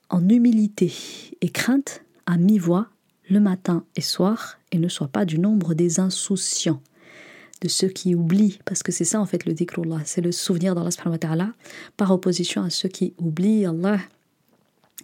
[0.10, 0.94] en humilité
[1.42, 2.88] et crainte, à mi-voix,
[3.30, 6.82] le matin et soir, et ne sois pas du nombre des insouciants,
[7.62, 10.76] de ceux qui oublient, parce que c'est ça en fait le dhikrullah, c'est le souvenir
[10.76, 11.54] d'Allah
[11.98, 14.00] par opposition à ceux qui oublient Allah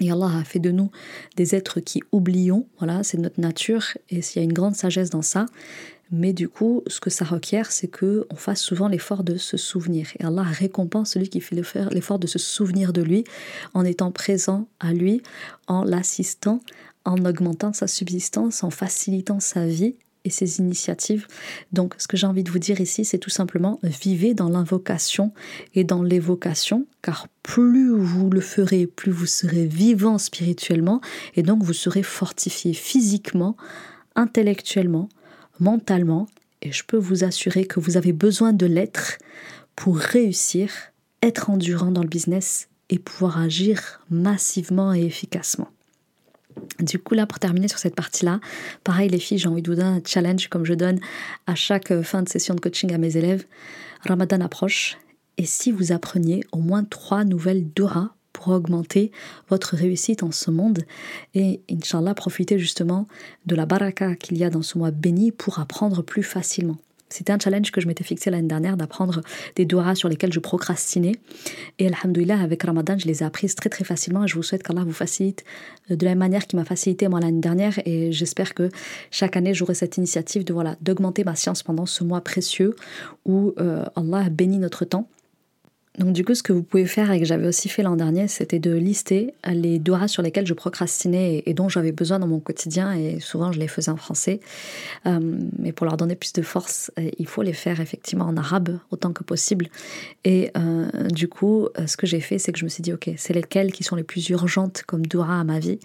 [0.02, 0.92] et Allah a fait de nous
[1.36, 5.10] des êtres qui oublions, voilà, c'est notre nature et il y a une grande sagesse
[5.10, 5.46] dans ça.
[6.14, 9.56] Mais du coup, ce que ça requiert, c'est que on fasse souvent l'effort de se
[9.56, 10.08] souvenir.
[10.20, 13.24] Et Allah récompense celui qui fait l'effort de se souvenir de lui
[13.74, 15.22] en étant présent à lui,
[15.68, 16.60] en l'assistant,
[17.06, 21.28] en augmentant sa subsistance, en facilitant sa vie et ses initiatives.
[21.72, 25.34] Donc, ce que j'ai envie de vous dire ici, c'est tout simplement vivez dans l'invocation
[25.74, 31.02] et dans l'évocation, car plus vous le ferez, plus vous serez vivant spirituellement,
[31.36, 33.58] et donc vous serez fortifié physiquement,
[34.16, 35.10] intellectuellement,
[35.60, 36.28] mentalement,
[36.62, 39.18] et je peux vous assurer que vous avez besoin de l'être
[39.76, 40.72] pour réussir,
[41.24, 45.70] être endurant dans le business et pouvoir agir massivement et efficacement.
[46.82, 48.40] Du coup, là, pour terminer sur cette partie-là,
[48.84, 51.00] pareil, les filles, j'ai envie de un challenge comme je donne
[51.48, 53.46] à chaque euh, fin de session de coaching à mes élèves.
[54.02, 54.98] Ramadan approche.
[55.38, 59.12] Et si vous appreniez au moins trois nouvelles Dora pour augmenter
[59.50, 60.84] votre réussite en ce monde
[61.34, 63.08] et, Inch'Allah, profiter justement
[63.46, 66.78] de la baraka qu'il y a dans ce mois béni pour apprendre plus facilement.
[67.12, 69.22] C'était un challenge que je m'étais fixé l'année dernière d'apprendre
[69.56, 71.14] des doras sur lesquels je procrastinais.
[71.78, 74.26] Et alhamdoulilah, avec Ramadan, je les ai apprises très très facilement.
[74.28, 75.44] Je vous souhaite qu'Allah vous facilite
[75.92, 77.80] euh, de la même manière qu'il m'a facilité moi l'année dernière.
[77.86, 78.70] Et j'espère que
[79.12, 82.76] chaque année, j'aurai cette initiative de voilà d'augmenter ma science pendant ce mois précieux
[83.26, 85.08] où euh, Allah bénit notre temps.
[85.98, 88.30] Donc du coup, ce que vous pouvez faire et que j'avais aussi fait l'an dernier,
[88.30, 92.40] c'était de lister les doigts sur lesquels je procrastinais et, dont j'avais besoin dans mon
[92.40, 92.94] quotidien.
[92.94, 94.40] Et souvent, je les faisais en français.
[95.06, 95.20] Euh,
[95.60, 98.80] mais pour leur donner plus de force, euh, il faut les faire effectivement en arabe
[98.92, 99.68] autant que possible.
[100.24, 103.10] Et euh, du coup, ce que j'ai fait, c'est que je me suis dit, ok,
[103.18, 105.80] c'est lesquelles qui sont les plus urgentes comme doigts à ma vie?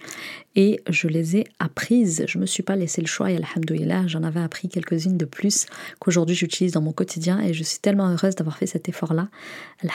[0.55, 2.23] Et je les ai apprises.
[2.27, 5.67] Je me suis pas laissé le choix et alhamdoulilah, j'en avais appris quelques-unes de plus
[5.99, 7.39] qu'aujourd'hui j'utilise dans mon quotidien.
[7.41, 9.27] Et je suis tellement heureuse d'avoir fait cet effort-là.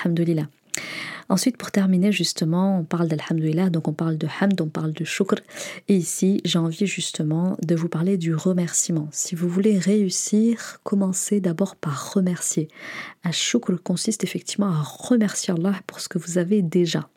[0.03, 0.49] Alhamdulillah.
[1.29, 5.05] Ensuite, pour terminer, justement, on parle d'Alhamdulillah, donc on parle de Hamd, on parle de
[5.05, 5.37] Shukr.
[5.89, 9.09] Et ici, j'ai envie justement de vous parler du remerciement.
[9.13, 12.69] Si vous voulez réussir, commencez d'abord par remercier.
[13.25, 17.09] Un Shukr consiste effectivement à remercier Allah pour ce que vous avez déjà.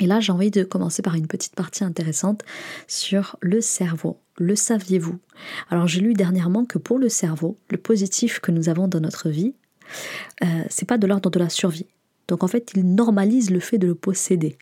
[0.00, 2.42] Et là, j'ai envie de commencer par une petite partie intéressante
[2.86, 4.20] sur le cerveau.
[4.38, 5.18] Le saviez-vous?
[5.70, 9.30] Alors, j'ai lu dernièrement que pour le cerveau, le positif que nous avons dans notre
[9.30, 9.54] vie,
[10.42, 11.86] euh, c'est pas de l'ordre de la survie.
[12.28, 14.56] Donc en fait, il normalise le fait de le posséder.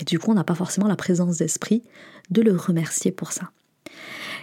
[0.00, 1.82] Et du coup, on n'a pas forcément la présence d'esprit
[2.30, 3.50] de le remercier pour ça.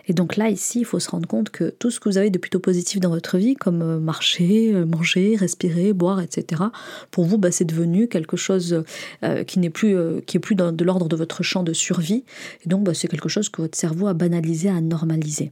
[0.08, 2.29] Et donc là, ici, il faut se rendre compte que tout ce que vous avez
[2.29, 6.63] de plutôt positif dans votre vie, comme euh, marcher, euh, manger, respirer, boire, etc.,
[7.12, 8.84] pour vous, bah, c'est devenu quelque chose
[9.47, 12.25] qui n'est plus, est plus de l'ordre de votre champ de survie.
[12.65, 15.51] Et donc, bah, c'est quelque chose que votre cerveau a banalisé, a normalisé.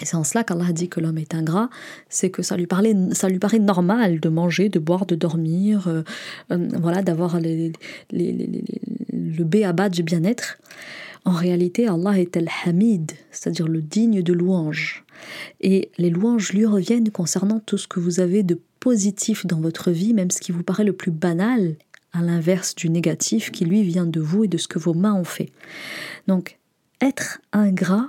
[0.00, 1.68] Et c'est en cela qu'Allah dit que l'homme est ingrat,
[2.08, 5.88] c'est que ça lui, parlait, ça lui paraît normal de manger, de boire, de dormir,
[5.88, 6.02] euh,
[6.50, 7.72] euh, voilà, d'avoir le
[9.44, 10.58] B à bas du bien-être.
[11.24, 15.04] En réalité, Allah est al-Hamid, c'est-à-dire le digne de louange.
[15.60, 19.90] Et les louanges lui reviennent concernant tout ce que vous avez de positif dans votre
[19.90, 21.76] vie, même ce qui vous paraît le plus banal,
[22.12, 25.14] à l'inverse du négatif qui lui vient de vous et de ce que vos mains
[25.14, 25.52] ont fait.
[26.26, 26.58] Donc,
[27.00, 28.08] être ingrat,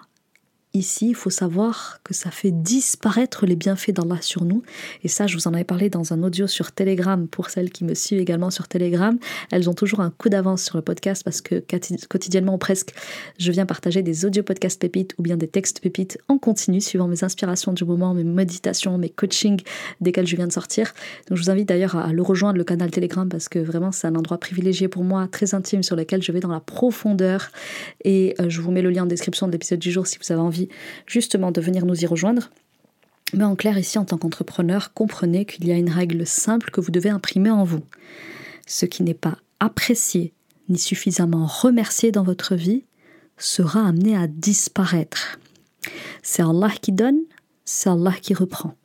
[0.73, 4.63] Ici, il faut savoir que ça fait disparaître les bienfaits d'Allah sur nous.
[5.03, 7.83] Et ça, je vous en avais parlé dans un audio sur Telegram pour celles qui
[7.83, 9.19] me suivent également sur Telegram.
[9.51, 11.61] Elles ont toujours un coup d'avance sur le podcast parce que
[12.07, 12.93] quotidiennement presque,
[13.37, 17.09] je viens partager des audio podcasts pépites ou bien des textes pépites en continu suivant
[17.09, 19.61] mes inspirations du moment, mes méditations, mes coachings
[19.99, 20.93] desquels je viens de sortir.
[21.27, 24.07] Donc je vous invite d'ailleurs à le rejoindre, le canal Telegram, parce que vraiment c'est
[24.07, 27.51] un endroit privilégié pour moi, très intime, sur lequel je vais dans la profondeur.
[28.05, 30.31] Et euh, je vous mets le lien en description de l'épisode du jour si vous
[30.31, 30.60] avez envie
[31.05, 32.49] justement de venir nous y rejoindre.
[33.33, 36.81] Mais en clair, ici, en tant qu'entrepreneur, comprenez qu'il y a une règle simple que
[36.81, 37.83] vous devez imprimer en vous.
[38.67, 40.33] Ce qui n'est pas apprécié
[40.69, 42.83] ni suffisamment remercié dans votre vie
[43.37, 45.39] sera amené à disparaître.
[46.21, 47.19] C'est Allah qui donne,
[47.65, 48.75] c'est Allah qui reprend.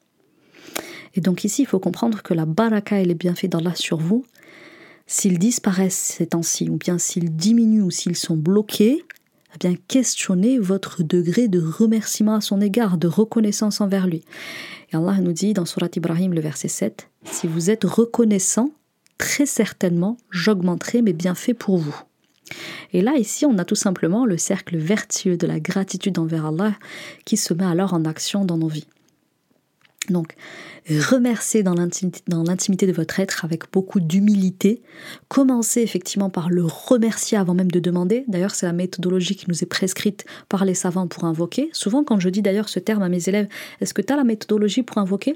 [1.15, 4.25] Et donc ici, il faut comprendre que la baraka et les bienfaits d'Allah sur vous,
[5.07, 9.05] s'ils disparaissent ces temps-ci, ou bien s'ils diminuent ou s'ils sont bloqués,
[9.59, 14.23] bien questionner votre degré de remerciement à son égard, de reconnaissance envers lui.
[14.92, 18.71] Et Allah nous dit dans Surat Ibrahim, le verset 7, Si vous êtes reconnaissant,
[19.19, 21.97] très certainement, j'augmenterai mes bienfaits pour vous.
[22.92, 26.75] Et là, ici, on a tout simplement le cercle vertueux de la gratitude envers Allah
[27.25, 28.87] qui se met alors en action dans nos vies.
[30.11, 30.35] Donc,
[30.88, 34.82] remerciez dans l'intimité de votre être avec beaucoup d'humilité.
[35.28, 38.24] Commencez effectivement par le remercier avant même de demander.
[38.28, 41.70] D'ailleurs, c'est la méthodologie qui nous est prescrite par les savants pour invoquer.
[41.72, 43.48] Souvent, quand je dis d'ailleurs ce terme à mes élèves,
[43.80, 45.35] est-ce que tu as la méthodologie pour invoquer?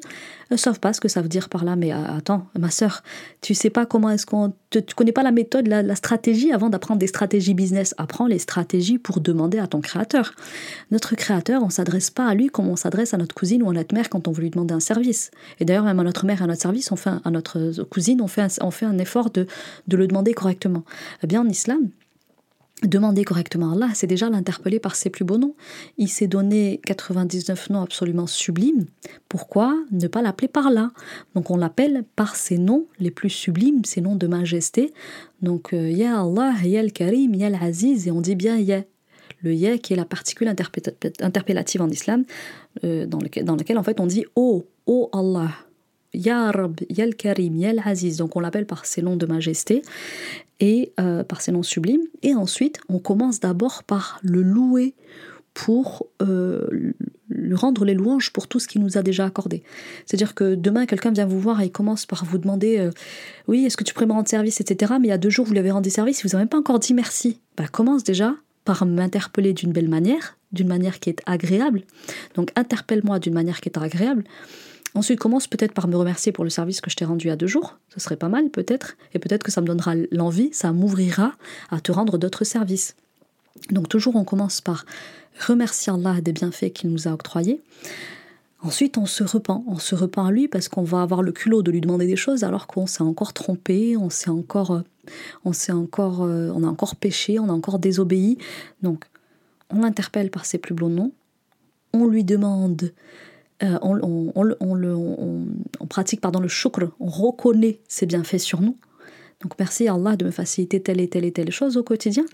[0.51, 1.75] Ils ne savent pas ce que ça veut dire par là.
[1.75, 3.03] Mais euh, attends, ma sœur,
[3.41, 4.53] tu sais pas comment est-ce qu'on...
[4.71, 7.93] Tu connais pas la méthode, la, stratégie avant d'apprendre des stratégies business?
[7.99, 10.33] Apprends les stratégies pour demander à ton créateur.
[10.93, 13.73] Notre créateur, on s'adresse pas à lui comme on s'adresse à notre cousine ou à
[13.73, 15.33] notre mère quand on veut lui demander un service.
[15.59, 18.21] Et d'ailleurs, même à notre mère et à notre service, on fait à notre cousine,
[18.23, 19.49] on fait un, on fait un effort de,
[19.89, 20.85] de le demander correctement.
[21.25, 21.89] Eh bien, en islam,
[22.83, 25.55] Demander correctement à Allah, c'est déjà l'interpeller par ses plus beaux noms.
[25.99, 28.87] Il s'est donné 99 noms absolument sublimes.
[29.29, 30.91] Pourquoi ne pas l'appeler par là?
[31.35, 34.95] Donc on l'appelle par ses noms les plus sublimes, ses noms de majesté.
[35.43, 38.83] Donc euh, Ya Allah, Ya al-Karim, Ya al-Aziz, et on dit bien Ya.
[39.43, 42.25] Le Ya qui est la particule interpellative en islam,
[42.85, 45.51] euh, dans, lequel en fait on dit Oh, Oh Allah.
[46.13, 48.17] Ya Rab, Ya al-Karim, Ya al-Aziz.
[48.17, 49.83] Donc on l'appelle par ses noms de majesté
[50.61, 52.03] et euh, par ses noms sublimes.
[52.23, 54.95] Et ensuite, on commence d'abord par le louer
[55.55, 56.93] pour euh,
[57.29, 59.63] lui rendre les louanges pour tout ce qu'il nous a déjà accordé.
[60.07, 62.91] C'est-à-dire que demain, quelqu'un vient vous voir et il commence par vous demander euh,
[63.49, 64.95] Oui, est-ce que tu pourrais me rendre service, etc.
[65.01, 66.59] Mais il y a deux jours, vous lui avez rendu service, vous n'avez même pas
[66.59, 67.41] encore dit merci.
[67.57, 71.83] Bah, commence déjà par m'interpeller d'une belle manière, d'une manière qui est agréable.
[72.35, 74.25] Donc interpelle-moi d'une manière qui est agréable.
[74.95, 77.47] Ensuite, commence peut-être par me remercier pour le service que je t'ai rendu a deux
[77.47, 77.79] jours.
[77.95, 78.97] Ce serait pas mal, peut-être.
[79.15, 81.33] Et peut-être que ça me donnera l'envie, ça m'ouvrira
[81.71, 82.97] à te rendre d'autres services.
[83.71, 84.85] Donc, toujours, on commence par
[85.47, 87.61] remercier Allah des bienfaits qu'il nous a octroyés.
[88.63, 91.63] Ensuite, on se repent, on se repent à lui parce qu'on va avoir le culot
[91.63, 94.83] de lui demander des choses alors qu'on s'est encore trompé, on s'est encore, euh,
[95.45, 98.37] on s'est encore, euh, on a encore péché, on a encore désobéi.
[98.83, 99.05] Donc,
[99.71, 101.13] on l'interpelle par ses plus beaux noms,
[101.95, 102.93] on lui demande,
[103.63, 108.77] euh, on, pratique pardon le shukr, on reconnaît ses bienfaits sur nous.
[109.43, 112.25] Donc, merci Allah de me faciliter telle et telle et telle chose au quotidien.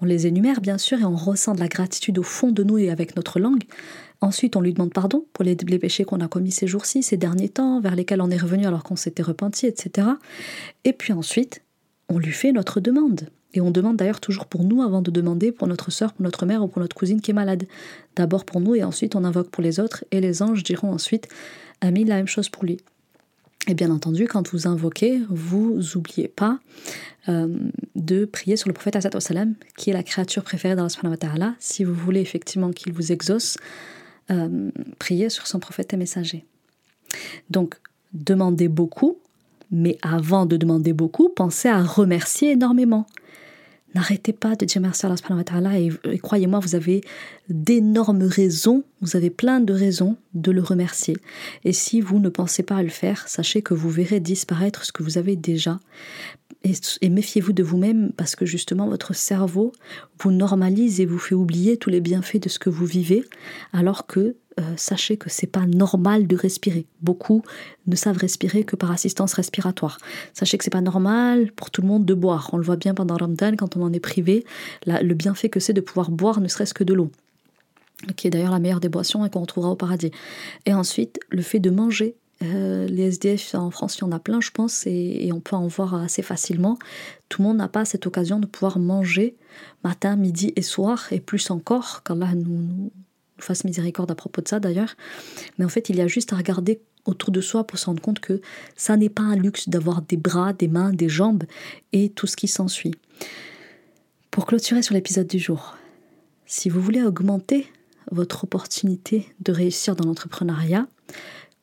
[0.00, 2.78] On les énumère bien sûr et on ressent de la gratitude au fond de nous
[2.78, 3.64] et avec notre langue.
[4.20, 7.48] Ensuite, on lui demande pardon pour les, péchés qu'on a commis ces jours-ci, ces derniers
[7.48, 10.08] temps, vers lesquels on est revenu alors qu'on s'était repenti, etc.
[10.84, 11.62] Et puis ensuite,
[12.08, 13.28] on lui fait notre demande.
[13.56, 16.44] Et on demande d'ailleurs toujours pour nous avant de demander pour notre sœur, pour notre
[16.44, 17.66] mère ou pour notre cousine qui est malade.
[18.14, 21.26] D'abord pour nous et ensuite on invoque pour les autres et les anges diront ensuite
[21.80, 22.78] Amis, la même chose pour lui.
[23.68, 26.60] Et bien entendu, quand vous invoquez, vous n'oubliez pas
[27.28, 27.48] euh,
[27.96, 31.54] de prier sur le prophète salam, qui est la créature préférée d'Allah.
[31.58, 33.56] Si vous voulez effectivement qu'il vous exauce,
[34.30, 36.44] euh, priez sur son prophète et messager.
[37.50, 37.74] Donc,
[38.12, 39.18] demandez beaucoup,
[39.70, 43.06] mais avant de demander beaucoup, pensez à remercier énormément.
[43.96, 45.14] N'arrêtez pas de dire merci à
[45.48, 47.00] Allah et, et croyez-moi, vous avez
[47.48, 51.16] d'énormes raisons, vous avez plein de raisons de le remercier.
[51.64, 54.92] Et si vous ne pensez pas à le faire, sachez que vous verrez disparaître ce
[54.92, 55.80] que vous avez déjà.
[57.00, 59.72] Et, méfiez-vous de vous-même parce que justement votre cerveau
[60.20, 63.24] vous normalise et vous fait oublier tous les bienfaits de ce que vous vivez,
[63.72, 66.86] alors que euh, sachez que c'est pas normal de respirer.
[67.02, 67.42] Beaucoup
[67.86, 69.98] ne savent respirer que par assistance respiratoire.
[70.32, 72.50] Sachez que c'est pas normal pour tout le monde de boire.
[72.52, 74.44] On le voit bien pendant Ramadan quand on en est privé,
[74.86, 77.10] le bienfait que c'est de pouvoir boire ne serait-ce que de l'eau
[78.16, 80.10] qui est d'ailleurs la meilleure des boissons et qu'on retrouvera au paradis.
[80.66, 82.16] Et ensuite, le fait de manger.
[82.42, 85.56] Euh, les SDF en France, il y en a plein, je pense, et, on peut
[85.56, 86.78] en voir assez facilement.
[87.30, 89.36] Tout le monde n'a pas cette occasion de pouvoir manger
[89.84, 92.92] matin, midi et soir, et plus encore, qu'Allah nous, nous,
[93.38, 94.96] fasse miséricorde à propos de ça d'ailleurs.
[95.58, 98.02] Mais en fait, il y a juste à regarder autour de soi pour se rendre
[98.02, 98.40] compte que
[98.76, 101.44] ça n'est pas un luxe d'avoir des bras, des mains, des jambes
[101.92, 102.94] et tout ce qui s'ensuit.
[104.30, 105.76] Pour clôturer sur l'épisode du jour,
[106.46, 107.66] si vous voulez augmenter
[108.10, 110.86] votre opportunité de réussir dans l'entrepreneuriat,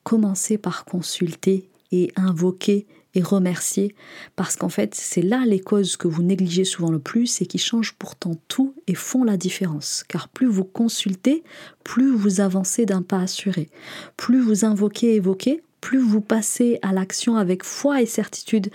[0.02, 3.94] commencez par consulter et invoquer et remercier
[4.36, 7.58] parce qu'en fait c'est là les causes que vous négligez souvent le plus et qui
[7.58, 10.04] changent pourtant tout et font la différence.
[10.08, 11.42] Car plus vous consultez
[11.84, 13.68] plus vous avancez d'un pas assuré.
[14.16, 18.70] Plus vous invoquez évoquez plus vous passez à l'action avec foi et certitude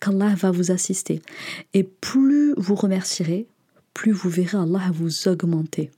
[0.00, 1.20] qu'Allah va vous assister.
[1.74, 3.46] Et plus vous remercierez
[3.94, 5.90] plus vous verrez Allah vous augmenter.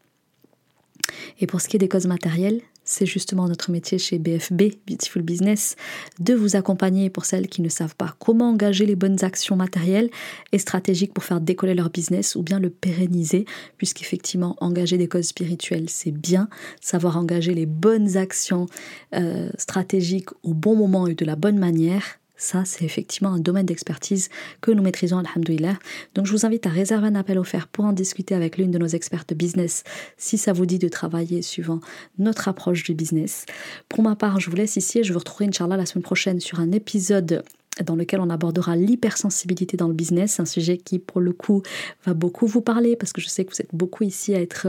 [1.40, 5.22] Et pour ce qui est des causes matérielles c'est justement notre métier chez BFB, Beautiful
[5.22, 5.76] Business,
[6.20, 10.08] de vous accompagner pour celles qui ne savent pas comment engager les bonnes actions matérielles
[10.52, 13.44] et stratégiques pour faire décoller leur business ou bien le pérenniser,
[13.76, 16.48] puisqu'effectivement, engager des causes spirituelles, c'est bien,
[16.80, 18.66] savoir engager les bonnes actions
[19.14, 23.66] euh, stratégiques au bon moment et de la bonne manière, ça, c'est effectivement un domaine
[23.66, 24.28] d'expertise
[24.60, 25.78] que nous maîtrisons, alhamdoulilah.
[26.14, 28.78] Donc, je vous invite à réserver un appel offert pour en discuter avec l'une de
[28.78, 29.84] nos expertes business
[30.18, 31.80] si ça vous dit de travailler suivant
[32.18, 33.46] notre approche du business.
[33.88, 36.40] Pour ma part, je vous laisse ici et je vous retrouverai, Inch'Allah, la semaine prochaine
[36.40, 37.42] sur un épisode
[37.84, 41.62] dans lequel on abordera l'hypersensibilité dans le business, un sujet qui, pour le coup,
[42.04, 44.68] va beaucoup vous parler parce que je sais que vous êtes beaucoup ici à être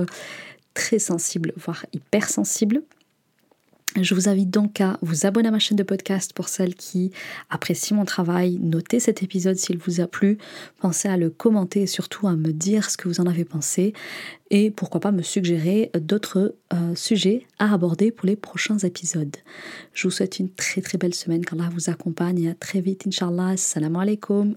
[0.73, 2.81] très sensible, voire hypersensible.
[3.95, 7.11] Je vous invite donc à vous abonner à ma chaîne de podcast pour celles qui
[7.49, 8.59] apprécient mon travail.
[8.61, 10.37] Notez cet épisode s'il vous a plu.
[10.79, 13.93] Pensez à le commenter et surtout à me dire ce que vous en avez pensé.
[14.51, 19.35] Et pourquoi pas me suggérer d'autres euh, sujets à aborder pour les prochains épisodes.
[19.93, 21.43] Je vous souhaite une très très belle semaine.
[21.43, 23.49] Qu'Allah vous accompagne et à très vite, Inch'Allah.
[23.49, 24.53] Assalamu alaikum.